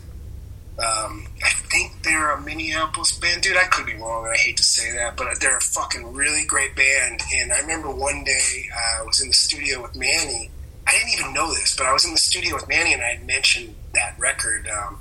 Um, 0.78 1.28
I 1.42 1.50
think 1.50 2.04
they're 2.04 2.32
a 2.32 2.42
Minneapolis 2.42 3.18
band, 3.18 3.42
dude. 3.42 3.56
I 3.56 3.64
could 3.66 3.86
be 3.86 3.94
wrong, 3.94 4.26
and 4.26 4.34
I 4.34 4.38
hate 4.38 4.58
to 4.58 4.64
say 4.64 4.92
that, 4.92 5.16
but 5.16 5.40
they're 5.40 5.58
a 5.58 5.62
fucking 5.62 6.14
really 6.14 6.46
great 6.46 6.76
band. 6.76 7.22
And 7.34 7.54
I 7.54 7.60
remember 7.60 7.90
one 7.90 8.26
day 8.26 8.70
uh, 8.74 9.02
I 9.02 9.06
was 9.06 9.22
in 9.22 9.30
the 9.30 9.34
studio 9.34 9.82
with 9.82 9.96
Manny. 9.96 10.50
I 10.86 10.92
didn't 10.92 11.20
even 11.20 11.34
know 11.34 11.54
this, 11.54 11.76
but 11.76 11.88
I 11.88 11.94
was 11.94 12.04
in 12.06 12.12
the 12.12 12.18
studio 12.18 12.56
with 12.56 12.68
Manny, 12.68 12.94
and 12.94 13.02
I 13.02 13.16
had 13.16 13.26
mentioned 13.26 13.76
that 13.94 14.16
record. 14.20 14.68
Um, 14.68 15.00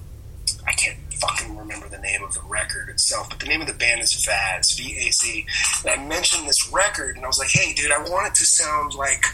fucking 1.27 1.57
remember 1.57 1.89
the 1.89 1.99
name 1.99 2.23
of 2.23 2.35
the 2.35 2.41
record 2.43 2.89
itself, 2.89 3.31
but 3.31 3.41
the 3.41 3.47
name 3.47 3.61
of 3.61 3.67
the 3.67 3.75
band 3.75 4.01
is 4.01 4.15
Vaz, 4.25 4.73
V 4.73 4.97
A 4.99 5.11
Z. 5.13 5.47
And 5.85 6.01
I 6.01 6.05
mentioned 6.07 6.47
this 6.47 6.71
record, 6.73 7.17
and 7.17 7.25
I 7.25 7.29
was 7.29 7.39
like, 7.39 7.51
"Hey, 7.51 7.73
dude, 7.73 7.93
I 7.93 7.99
want 7.99 8.29
it 8.29 8.35
to 8.37 8.45
sound 8.45 8.95
like." 8.95 9.25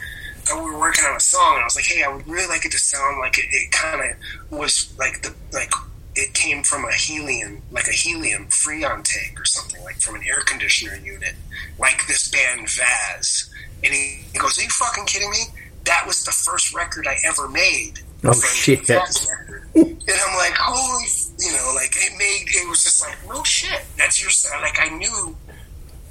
Uh, 0.51 0.57
we 0.57 0.71
were 0.71 0.79
working 0.79 1.05
on 1.05 1.15
a 1.15 1.21
song, 1.21 1.55
and 1.55 1.63
I 1.63 1.65
was 1.65 1.77
like, 1.77 1.85
"Hey, 1.87 2.03
I 2.03 2.09
would 2.09 2.27
really 2.27 2.49
like 2.49 2.65
it 2.65 2.73
to 2.73 2.79
sound 2.79 3.19
like 3.19 3.39
it, 3.39 3.47
it 3.51 3.71
kind 3.73 4.01
of 4.11 4.59
was 4.59 4.93
like 4.99 5.23
the 5.23 5.35
like 5.53 5.73
it 6.17 6.35
came 6.35 6.63
from 6.63 6.85
a 6.85 6.93
helium, 6.93 7.63
like 7.71 7.87
a 7.87 7.93
helium 7.93 8.47
freon 8.47 9.05
tank 9.05 9.39
or 9.39 9.45
something, 9.45 9.83
like 9.85 10.01
from 10.01 10.17
an 10.17 10.23
air 10.27 10.41
conditioner 10.41 10.97
unit, 10.97 11.35
like 11.79 12.07
this 12.07 12.29
band 12.29 12.69
Vaz." 12.69 13.51
And 13.83 13.93
he, 13.95 14.25
he 14.33 14.39
goes, 14.39 14.59
"Are 14.59 14.63
you 14.63 14.71
fucking 14.71 15.07
kidding 15.07 15.31
me? 15.31 15.45
That 15.85 16.05
was 16.07 16.25
the 16.25 16.33
first 16.33 16.75
record 16.75 17.07
I 17.07 17.17
ever 17.27 17.49
made." 17.49 18.01
Oh, 18.25 18.33
shit. 18.33 18.87
Vaz 18.87 19.27
record." 19.31 19.50
And 19.75 20.03
I'm 20.09 20.37
like, 20.37 20.57
"Holy!" 20.57 21.07
You 21.39 21.53
know, 21.53 21.73
like 21.75 21.95
it 21.97 22.13
made 22.19 22.47
it 22.49 22.69
was 22.69 22.83
just 22.83 23.01
like, 23.03 23.17
"No 23.29 23.43
shit, 23.45 23.83
that's 23.97 24.21
your 24.21 24.31
sound." 24.31 24.63
Like 24.63 24.79
I 24.81 24.89
knew 24.89 25.37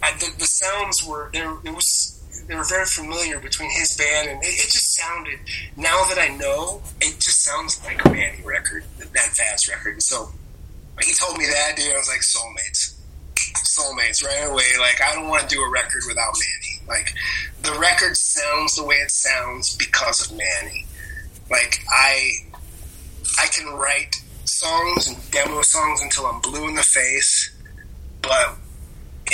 I, 0.02 0.14
the, 0.14 0.32
the 0.38 0.46
sounds 0.46 1.06
were 1.06 1.30
there. 1.34 1.52
It 1.64 1.74
was 1.74 2.16
they 2.48 2.56
were 2.56 2.64
very 2.64 2.86
familiar 2.86 3.40
between 3.40 3.70
his 3.70 3.96
band 3.96 4.30
and 4.30 4.44
it, 4.44 4.48
it 4.48 4.72
just 4.72 4.96
sounded. 4.96 5.40
Now 5.78 6.04
that 6.10 6.18
I 6.20 6.36
know, 6.36 6.82
it 7.02 7.20
just 7.20 7.44
sounds 7.44 7.84
like 7.86 8.04
a 8.06 8.10
Manny 8.10 8.42
record, 8.44 8.86
that 8.98 9.38
Vaz 9.38 9.70
record. 9.70 9.94
And 9.94 10.04
so 10.04 10.32
he 11.02 11.14
told 11.14 11.38
me 11.38 11.46
that, 11.46 11.76
day, 11.76 11.92
I 11.94 11.98
was 11.98 12.08
like, 12.08 12.22
soulmates, 12.22 12.96
soulmates 13.56 14.24
right 14.24 14.50
away. 14.50 14.66
Like 14.80 15.02
I 15.02 15.14
don't 15.16 15.28
want 15.28 15.48
to 15.48 15.56
do 15.56 15.62
a 15.62 15.70
record 15.70 16.02
without 16.08 16.34
Manny. 16.34 16.88
Like 16.88 17.14
the 17.62 17.78
record 17.80 18.16
sounds 18.18 18.76
the 18.76 18.84
way 18.84 18.96
it 18.96 19.12
sounds 19.12 19.76
because 19.76 20.32
of 20.32 20.38
Manny. 20.38 20.86
Like 21.52 21.80
I, 21.90 22.32
I 23.42 23.48
can 23.48 23.68
write 23.76 24.16
songs 24.46 25.08
and 25.08 25.32
demo 25.32 25.62
songs 25.62 26.02
until 26.02 26.26
I'm 26.26 26.42
blue 26.42 26.68
in 26.68 26.76
the 26.76 26.84
face, 26.84 27.52
but 28.22 28.56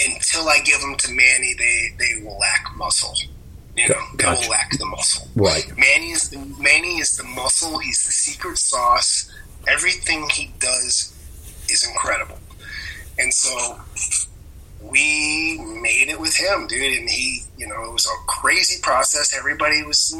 until 0.05 0.47
I 0.47 0.59
give 0.63 0.79
them 0.81 0.95
to 0.97 1.11
Manny, 1.11 1.53
they 1.57 1.95
they 1.97 2.23
will 2.23 2.37
lack 2.37 2.67
muscle. 2.77 3.13
You 3.75 3.89
know, 3.89 3.95
they 4.15 4.23
Gotcha. 4.23 4.41
will 4.41 4.49
lack 4.51 4.71
the 4.77 4.85
muscle. 4.85 5.27
Right. 5.35 5.65
Manny 5.77 6.11
is 6.11 6.29
the 6.29 6.37
Manny 6.59 6.99
is 6.99 7.17
the 7.17 7.23
muscle. 7.23 7.77
He's 7.79 8.01
the 8.03 8.11
secret 8.11 8.57
sauce. 8.57 9.31
Everything 9.67 10.29
he 10.33 10.53
does 10.59 11.13
is 11.69 11.87
incredible, 11.87 12.37
and 13.17 13.33
so 13.33 13.79
we 14.81 15.57
made 15.81 16.09
it 16.09 16.19
with 16.19 16.35
him, 16.35 16.67
dude. 16.67 16.99
And 16.99 17.09
he, 17.09 17.41
you 17.57 17.67
know, 17.67 17.83
it 17.85 17.91
was 17.91 18.05
a 18.05 18.27
crazy 18.27 18.79
process. 18.81 19.35
Everybody 19.35 19.81
was 19.83 20.13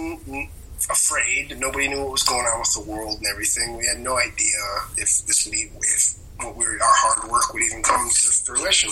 afraid. 0.89 1.58
Nobody 1.60 1.88
knew 1.88 2.02
what 2.04 2.12
was 2.12 2.24
going 2.24 2.45
on 2.45 2.60
with 2.60 2.74
the 2.74 2.82
world 2.91 3.17
and 3.17 3.28
everything. 3.32 3.78
We 3.78 3.86
had 3.88 4.00
no 4.00 4.17
idea 4.17 4.60
if 4.98 5.10
this 5.26 5.45
would, 5.45 5.56
even- 5.56 5.78
if 5.78 6.15
what 6.39 6.56
we 6.56 6.65
were, 6.65 6.74
our 6.74 6.80
hard 6.82 7.32
work 7.32 7.54
would 7.54 7.63
even 7.63 7.82
come 7.84 8.10
to 8.10 8.28
fruition. 8.43 8.91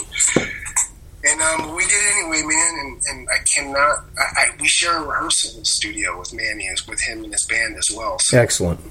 And 1.25 1.41
um, 1.41 1.75
we 1.75 1.83
did 1.83 1.93
it 1.93 2.17
anyway, 2.19 2.41
man. 2.45 2.73
And, 2.81 3.01
and 3.09 3.27
I 3.29 3.37
cannot. 3.45 4.03
I, 4.17 4.23
I 4.37 4.45
we 4.59 4.67
share 4.67 4.97
a 4.97 5.07
rehearsal 5.07 5.63
studio 5.63 6.19
with 6.19 6.33
Manny, 6.33 6.67
with 6.87 6.99
him 7.01 7.23
and 7.23 7.31
his 7.31 7.45
band 7.45 7.77
as 7.77 7.89
well. 7.95 8.19
So 8.19 8.37
Excellent. 8.37 8.81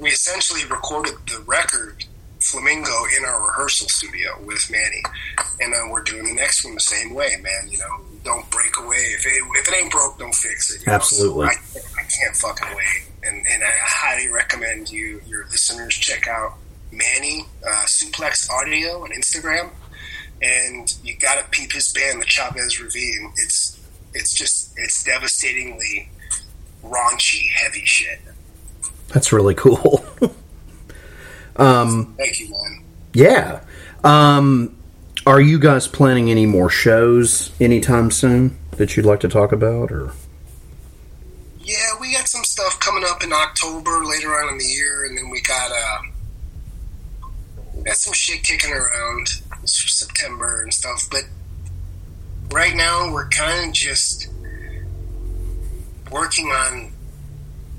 we 0.00 0.08
essentially 0.08 0.64
recorded 0.64 1.14
the 1.26 1.40
record 1.46 2.04
Flamingo 2.40 2.90
in 3.18 3.24
our 3.26 3.46
rehearsal 3.48 3.86
studio 3.88 4.30
with 4.46 4.70
Manny, 4.70 5.02
and 5.60 5.74
uh, 5.74 5.78
we're 5.90 6.04
doing 6.04 6.24
the 6.24 6.34
next 6.34 6.64
one 6.64 6.74
the 6.74 6.80
same 6.80 7.12
way, 7.12 7.36
man. 7.42 7.68
You 7.68 7.78
know, 7.78 8.00
don't 8.24 8.48
break 8.50 8.74
away. 8.78 8.96
If 8.96 9.26
it, 9.26 9.32
if 9.56 9.68
it 9.68 9.74
ain't 9.74 9.92
broke, 9.92 10.18
don't 10.18 10.34
fix 10.34 10.74
it. 10.74 10.88
Absolutely. 10.88 11.48
So 11.48 11.80
I 11.97 11.97
can't 12.16 12.36
fucking 12.36 12.68
wait, 12.76 13.04
and 13.22 13.46
and 13.46 13.62
I 13.62 13.70
highly 13.72 14.28
recommend 14.28 14.90
you 14.90 15.20
your 15.26 15.46
listeners 15.46 15.94
check 15.94 16.26
out 16.26 16.54
Manny 16.92 17.44
uh, 17.66 17.84
Suplex 17.86 18.48
Audio 18.50 19.02
on 19.04 19.10
Instagram, 19.10 19.70
and 20.42 20.88
you 21.02 21.16
got 21.16 21.38
to 21.38 21.44
peep 21.50 21.72
his 21.72 21.92
band, 21.92 22.20
the 22.22 22.26
Chavez 22.26 22.80
Ravine. 22.80 23.32
It's 23.36 23.78
it's 24.14 24.34
just 24.34 24.72
it's 24.76 25.02
devastatingly 25.04 26.10
raunchy, 26.82 27.50
heavy 27.50 27.84
shit. 27.84 28.20
That's 29.08 29.32
really 29.32 29.54
cool. 29.54 30.04
Thank 32.16 32.40
you, 32.40 32.50
man. 32.50 32.84
yeah. 33.12 33.60
Um, 34.04 34.76
are 35.26 35.40
you 35.40 35.58
guys 35.58 35.88
planning 35.88 36.30
any 36.30 36.46
more 36.46 36.70
shows 36.70 37.50
anytime 37.60 38.10
soon 38.10 38.56
that 38.72 38.96
you'd 38.96 39.06
like 39.06 39.20
to 39.20 39.28
talk 39.28 39.50
about, 39.52 39.90
or? 39.90 40.12
Yeah, 41.68 42.00
we 42.00 42.14
got 42.14 42.26
some 42.26 42.44
stuff 42.44 42.80
coming 42.80 43.04
up 43.06 43.22
in 43.22 43.30
October 43.30 44.02
later 44.06 44.30
on 44.30 44.52
in 44.52 44.58
the 44.58 44.64
year, 44.64 45.04
and 45.04 45.18
then 45.18 45.28
we 45.28 45.42
got 45.42 45.70
uh, 45.70 45.98
got 47.84 47.94
some 47.94 48.14
shit 48.14 48.42
kicking 48.42 48.72
around 48.72 49.28
September 49.66 50.62
and 50.62 50.72
stuff. 50.72 51.06
But 51.10 51.24
right 52.50 52.74
now, 52.74 53.12
we're 53.12 53.28
kind 53.28 53.68
of 53.68 53.74
just 53.74 54.28
working 56.10 56.46
on 56.46 56.94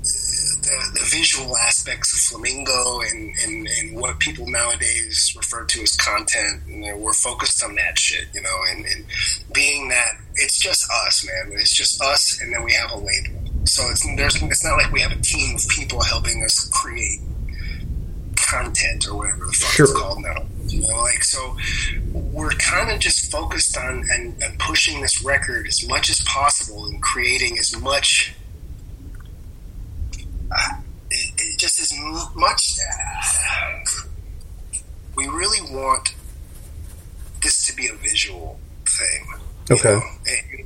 the, 0.04 0.90
the 0.94 1.06
visual 1.10 1.56
aspects 1.56 2.14
of 2.14 2.20
Flamingo 2.20 3.00
and, 3.00 3.34
and, 3.42 3.66
and 3.66 4.00
what 4.00 4.20
people 4.20 4.46
nowadays 4.46 5.34
refer 5.36 5.64
to 5.64 5.82
as 5.82 5.96
content. 5.96 6.62
We're 6.96 7.12
focused 7.12 7.64
on 7.64 7.74
that 7.74 7.98
shit, 7.98 8.28
you 8.34 8.42
know, 8.42 8.56
and, 8.70 8.86
and 8.86 9.04
being 9.52 9.88
that 9.88 10.12
it's 10.36 10.60
just 10.60 10.84
us, 11.06 11.26
man. 11.26 11.58
It's 11.58 11.74
just 11.74 12.00
us, 12.00 12.40
and 12.40 12.54
then 12.54 12.62
we 12.62 12.72
have 12.74 12.92
a 12.92 12.96
label. 12.96 13.39
So 13.70 13.88
it's 13.88 14.04
there's 14.16 14.42
it's 14.42 14.64
not 14.64 14.76
like 14.76 14.90
we 14.90 15.00
have 15.00 15.12
a 15.12 15.20
team 15.20 15.54
of 15.54 15.66
people 15.68 16.02
helping 16.02 16.42
us 16.42 16.68
create 16.72 17.20
content 18.36 19.06
or 19.06 19.16
whatever 19.16 19.46
the 19.46 19.52
fuck 19.52 19.78
it's 19.78 19.92
called 19.92 20.22
now. 20.22 20.44
You 20.66 20.82
know, 20.82 20.96
like 20.98 21.22
so 21.22 21.56
we're 22.12 22.50
kind 22.50 22.90
of 22.90 22.98
just 22.98 23.30
focused 23.30 23.78
on 23.78 24.04
and, 24.10 24.42
and 24.42 24.58
pushing 24.58 25.00
this 25.00 25.24
record 25.24 25.68
as 25.68 25.86
much 25.86 26.10
as 26.10 26.20
possible 26.22 26.86
and 26.86 27.00
creating 27.00 27.58
as 27.58 27.80
much 27.80 28.34
uh, 30.50 30.74
it, 31.10 31.34
it 31.38 31.58
just 31.58 31.78
as 31.78 31.92
much 32.34 32.76
uh, 32.80 33.84
we 35.16 35.28
really 35.28 35.60
want 35.72 36.14
this 37.42 37.66
to 37.66 37.76
be 37.76 37.86
a 37.86 37.94
visual 37.94 38.58
thing 38.84 39.26
Okay. 39.70 39.88
know? 39.88 40.02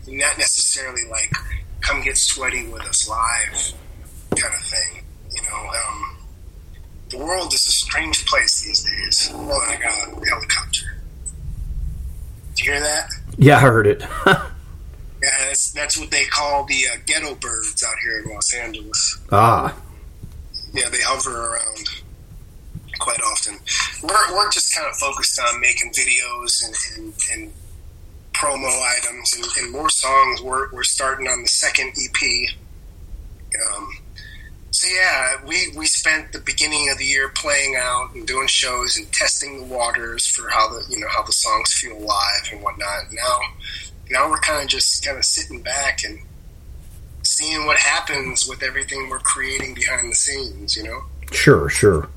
Not 0.07 0.38
necessarily 0.38 1.03
like 1.11 1.31
come 1.81 2.03
get 2.03 2.17
sweaty 2.17 2.67
with 2.69 2.83
us 2.83 3.09
live, 3.09 3.73
kind 4.40 4.55
of 4.55 4.61
thing. 4.61 5.05
You 5.33 5.43
know, 5.43 5.57
um, 5.57 6.17
the 7.11 7.19
world 7.19 7.53
is 7.53 7.67
a 7.67 7.71
strange 7.71 8.25
place 8.27 8.62
these 8.62 8.83
days. 8.85 9.31
Oh, 9.33 9.61
I 9.69 9.77
got 9.77 9.93
a 10.23 10.27
helicopter. 10.29 10.87
Do 12.55 12.64
you 12.64 12.73
hear 12.73 12.81
that? 12.81 13.11
Yeah, 13.37 13.57
I 13.57 13.61
heard 13.61 13.87
it. 13.87 14.05
Yeah, 15.23 15.31
that's, 15.47 15.73
that's 15.73 15.99
what 15.99 16.11
they 16.11 16.27
call 16.27 16.64
the 16.67 16.85
uh, 16.93 16.97
ghetto 17.07 17.35
birds 17.37 17.83
out 17.83 17.95
here 18.03 18.19
in 18.23 18.35
Los 18.35 18.53
Angeles. 18.53 19.19
ah, 19.33 19.75
Yeah, 20.75 20.90
they 20.90 20.99
hover 21.01 21.47
around 21.55 21.88
quite 22.99 23.21
often. 23.23 23.55
We're, 24.03 24.37
we're 24.37 24.51
just 24.51 24.75
kind 24.77 24.87
of 24.87 24.95
focused 24.97 25.40
on 25.40 25.61
making 25.62 25.93
videos 25.93 26.62
and, 26.67 26.75
and, 26.99 27.14
and 27.33 27.53
promo 28.35 28.70
items 28.99 29.35
and, 29.35 29.47
and 29.59 29.73
more 29.73 29.88
songs. 29.88 30.42
We're, 30.42 30.70
we're 30.73 30.85
starting 30.85 31.27
on 31.29 31.42
the 31.42 31.49
second 31.49 31.92
EP. 31.97 32.57
Um, 33.70 33.88
so 34.75 34.88
yeah, 34.88 35.37
we, 35.47 35.73
we 35.77 35.87
spent 35.87 36.33
the 36.33 36.40
beginning 36.40 36.90
of 36.90 36.99
the 36.99 37.05
year 37.05 37.29
playing 37.29 37.77
out 37.79 38.12
and 38.14 38.27
doing 38.27 38.49
shows 38.49 38.97
and 38.97 39.11
testing 39.12 39.61
the 39.61 39.75
waters 39.75 40.27
for 40.27 40.49
how 40.49 40.68
the 40.68 40.85
you 40.90 40.99
know 40.99 41.07
how 41.09 41.23
the 41.23 41.33
songs 41.33 41.73
feel 41.75 41.97
live 42.01 42.49
and 42.51 42.61
whatnot. 42.61 43.05
Now 43.12 43.38
now 44.11 44.29
we're 44.29 44.40
kind 44.40 44.64
of 44.64 44.68
just 44.68 45.05
kind 45.05 45.16
of 45.16 45.25
sitting 45.25 45.62
back 45.62 46.03
and 46.05 46.18
seeing 47.23 47.66
what 47.66 47.79
happens 47.79 48.49
with 48.49 48.64
everything 48.64 49.09
we're 49.09 49.20
creating 49.20 49.75
behind 49.75 50.11
the 50.11 50.16
scenes. 50.16 50.77
You 50.77 50.83
know. 50.83 51.01
sure, 51.31 51.68
sure. 51.68 52.09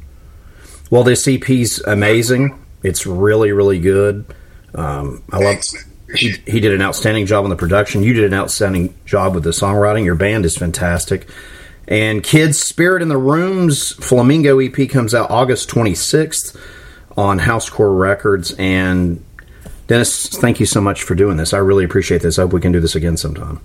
Well, 0.90 1.04
this 1.04 1.28
EP's 1.28 1.80
amazing. 1.82 2.60
It's 2.82 3.06
really, 3.06 3.52
really 3.52 3.80
good. 3.80 4.26
Um, 4.74 5.22
I 5.32 5.38
love. 5.38 5.44
Thanks. 5.44 5.86
He, 6.16 6.36
he 6.46 6.60
did 6.60 6.74
an 6.74 6.82
outstanding 6.82 7.26
job 7.26 7.44
on 7.44 7.50
the 7.50 7.56
production. 7.56 8.04
You 8.04 8.14
did 8.14 8.24
an 8.26 8.34
outstanding 8.34 8.96
job 9.06 9.36
with 9.36 9.44
the 9.44 9.50
songwriting. 9.50 10.06
Your 10.06 10.16
band 10.16 10.46
is 10.46 10.56
fantastic. 10.56 11.28
And 11.88 12.24
Kids 12.24 12.60
Spirit 12.60 13.02
in 13.02 13.08
the 13.08 13.18
Rooms 13.18 13.94
Flamingo 13.94 14.60
EP 14.60 14.90
comes 14.90 15.14
out 15.14 15.30
August 15.32 15.70
26th 15.70 16.58
on 17.18 17.40
Housecore 17.40 17.98
Records. 17.98 18.54
And 18.58 19.24
Dennis, 19.88 20.28
thank 20.28 20.60
you 20.60 20.66
so 20.66 20.82
much 20.82 21.04
for 21.04 21.16
doing 21.16 21.38
this. 21.38 21.54
I 21.54 21.58
really 21.58 21.86
appreciate 21.86 22.22
this. 22.22 22.38
I 22.38 22.44
hope 22.44 22.54
we 22.54 22.62
can 22.62 22.72
do 22.72 22.80
this 22.80 22.96
again 22.96 23.18
sometime. 23.18 23.60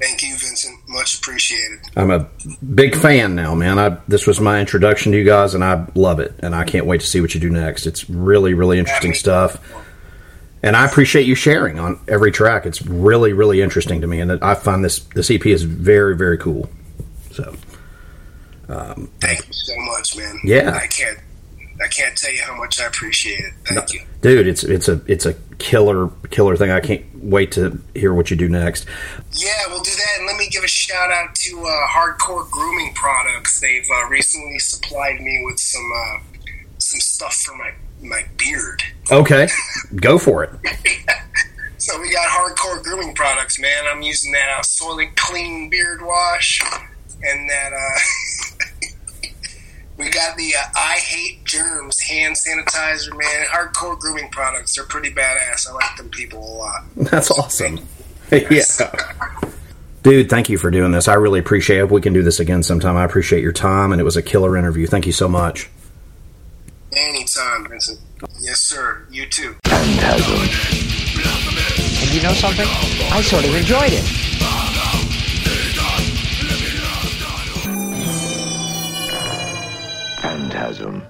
Thank 0.00 0.22
you, 0.22 0.36
Vincent. 0.36 0.76
Much 0.88 1.18
appreciated. 1.18 1.78
I'm 1.96 2.10
a 2.10 2.28
big 2.74 2.96
fan 2.96 3.36
now, 3.36 3.54
man. 3.54 3.78
I 3.78 3.98
this 4.08 4.26
was 4.26 4.40
my 4.40 4.58
introduction 4.58 5.12
to 5.12 5.18
you 5.18 5.24
guys, 5.24 5.54
and 5.54 5.62
I 5.62 5.86
love 5.94 6.18
it. 6.18 6.34
And 6.40 6.56
I 6.56 6.64
can't 6.64 6.86
wait 6.86 7.00
to 7.02 7.06
see 7.06 7.20
what 7.20 7.34
you 7.34 7.40
do 7.40 7.50
next. 7.50 7.86
It's 7.86 8.10
really, 8.10 8.52
really 8.52 8.80
interesting 8.80 9.14
stuff. 9.14 9.60
And 10.62 10.76
I 10.76 10.86
appreciate 10.86 11.26
you 11.26 11.34
sharing 11.34 11.78
on 11.78 11.98
every 12.06 12.30
track. 12.30 12.66
It's 12.66 12.82
really, 12.82 13.32
really 13.32 13.60
interesting 13.60 14.00
to 14.00 14.06
me, 14.06 14.20
and 14.20 14.32
I 14.42 14.54
find 14.54 14.84
this 14.84 15.00
this 15.00 15.30
EP 15.30 15.44
is 15.46 15.64
very, 15.64 16.16
very 16.16 16.38
cool. 16.38 16.70
So, 17.32 17.56
Thank 19.20 19.46
you 19.46 19.52
so 19.52 19.74
much, 19.78 20.16
man. 20.16 20.38
Yeah. 20.44 20.70
I 20.74 20.86
can't. 20.86 21.18
I 21.82 21.88
can't 21.88 22.16
tell 22.16 22.32
you 22.32 22.42
how 22.42 22.56
much 22.56 22.80
I 22.80 22.86
appreciate 22.86 23.40
it. 23.40 23.52
Thank 23.64 23.92
you. 23.92 24.02
dude, 24.20 24.46
it's 24.46 24.62
it's 24.62 24.88
a 24.88 25.00
it's 25.06 25.26
a 25.26 25.34
killer 25.58 26.10
killer 26.30 26.56
thing. 26.56 26.70
I 26.70 26.80
can't 26.80 27.04
wait 27.14 27.50
to 27.52 27.80
hear 27.94 28.14
what 28.14 28.30
you 28.30 28.36
do 28.36 28.48
next. 28.48 28.86
Yeah, 29.32 29.50
we'll 29.68 29.82
do 29.82 29.90
that. 29.90 30.18
And 30.18 30.26
let 30.26 30.36
me 30.36 30.48
give 30.48 30.62
a 30.62 30.68
shout 30.68 31.10
out 31.10 31.34
to 31.34 31.64
uh, 31.64 31.88
Hardcore 31.88 32.48
Grooming 32.50 32.94
Products. 32.94 33.60
They've 33.60 33.88
uh, 33.92 34.06
recently 34.08 34.58
supplied 34.60 35.20
me 35.20 35.42
with 35.44 35.58
some 35.58 35.92
uh, 35.96 36.18
some 36.78 37.00
stuff 37.00 37.34
for 37.34 37.56
my 37.56 37.72
my 38.00 38.22
beard. 38.36 38.82
Okay, 39.10 39.48
go 39.96 40.18
for 40.18 40.44
it. 40.44 40.50
So 41.82 42.00
we 42.00 42.12
got 42.12 42.28
Hardcore 42.28 42.80
Grooming 42.80 43.12
Products, 43.16 43.58
man. 43.58 43.84
I'm 43.90 44.02
using 44.02 44.30
that 44.30 44.56
uh, 44.56 44.62
Soylent 44.62 45.16
Clean 45.16 45.68
Beard 45.68 46.00
Wash, 46.00 46.60
and 47.24 47.50
that 47.50 47.72
uh, 47.72 48.88
we 49.98 50.08
got 50.08 50.36
the 50.36 50.54
uh, 50.56 50.62
I 50.76 51.00
Hate 51.04 51.44
Germs 51.44 51.98
hand 51.98 52.36
sanitizer, 52.36 53.10
man. 53.18 53.46
Hardcore 53.46 53.98
Grooming 53.98 54.30
Products. 54.30 54.76
They're 54.76 54.84
pretty 54.84 55.10
badass. 55.10 55.68
I 55.68 55.72
like 55.72 55.96
them 55.96 56.08
people 56.08 56.38
a 56.38 56.54
lot. 56.56 56.84
That's 56.94 57.32
awesome. 57.32 57.80
yeah. 58.30 58.62
Dude, 60.04 60.30
thank 60.30 60.48
you 60.48 60.58
for 60.58 60.70
doing 60.70 60.92
this. 60.92 61.08
I 61.08 61.14
really 61.14 61.40
appreciate 61.40 61.78
it. 61.78 61.90
We 61.90 62.00
can 62.00 62.12
do 62.12 62.22
this 62.22 62.38
again 62.38 62.62
sometime. 62.62 62.96
I 62.96 63.02
appreciate 63.02 63.42
your 63.42 63.50
time, 63.50 63.90
and 63.90 64.00
it 64.00 64.04
was 64.04 64.16
a 64.16 64.22
killer 64.22 64.56
interview. 64.56 64.86
Thank 64.86 65.04
you 65.04 65.12
so 65.12 65.28
much. 65.28 65.68
Anytime, 66.92 67.68
Vincent. 67.68 67.98
Yes, 68.40 68.60
sir. 68.60 69.06
You 69.10 69.26
too. 69.26 69.56
And 69.64 70.00
you 72.12 72.22
know 72.22 72.34
something? 72.34 72.66
I 73.12 73.20
sort 73.22 73.44
of 73.44 73.54
enjoyed 73.54 73.92
it. 73.92 74.04
Phantasm. 80.20 81.00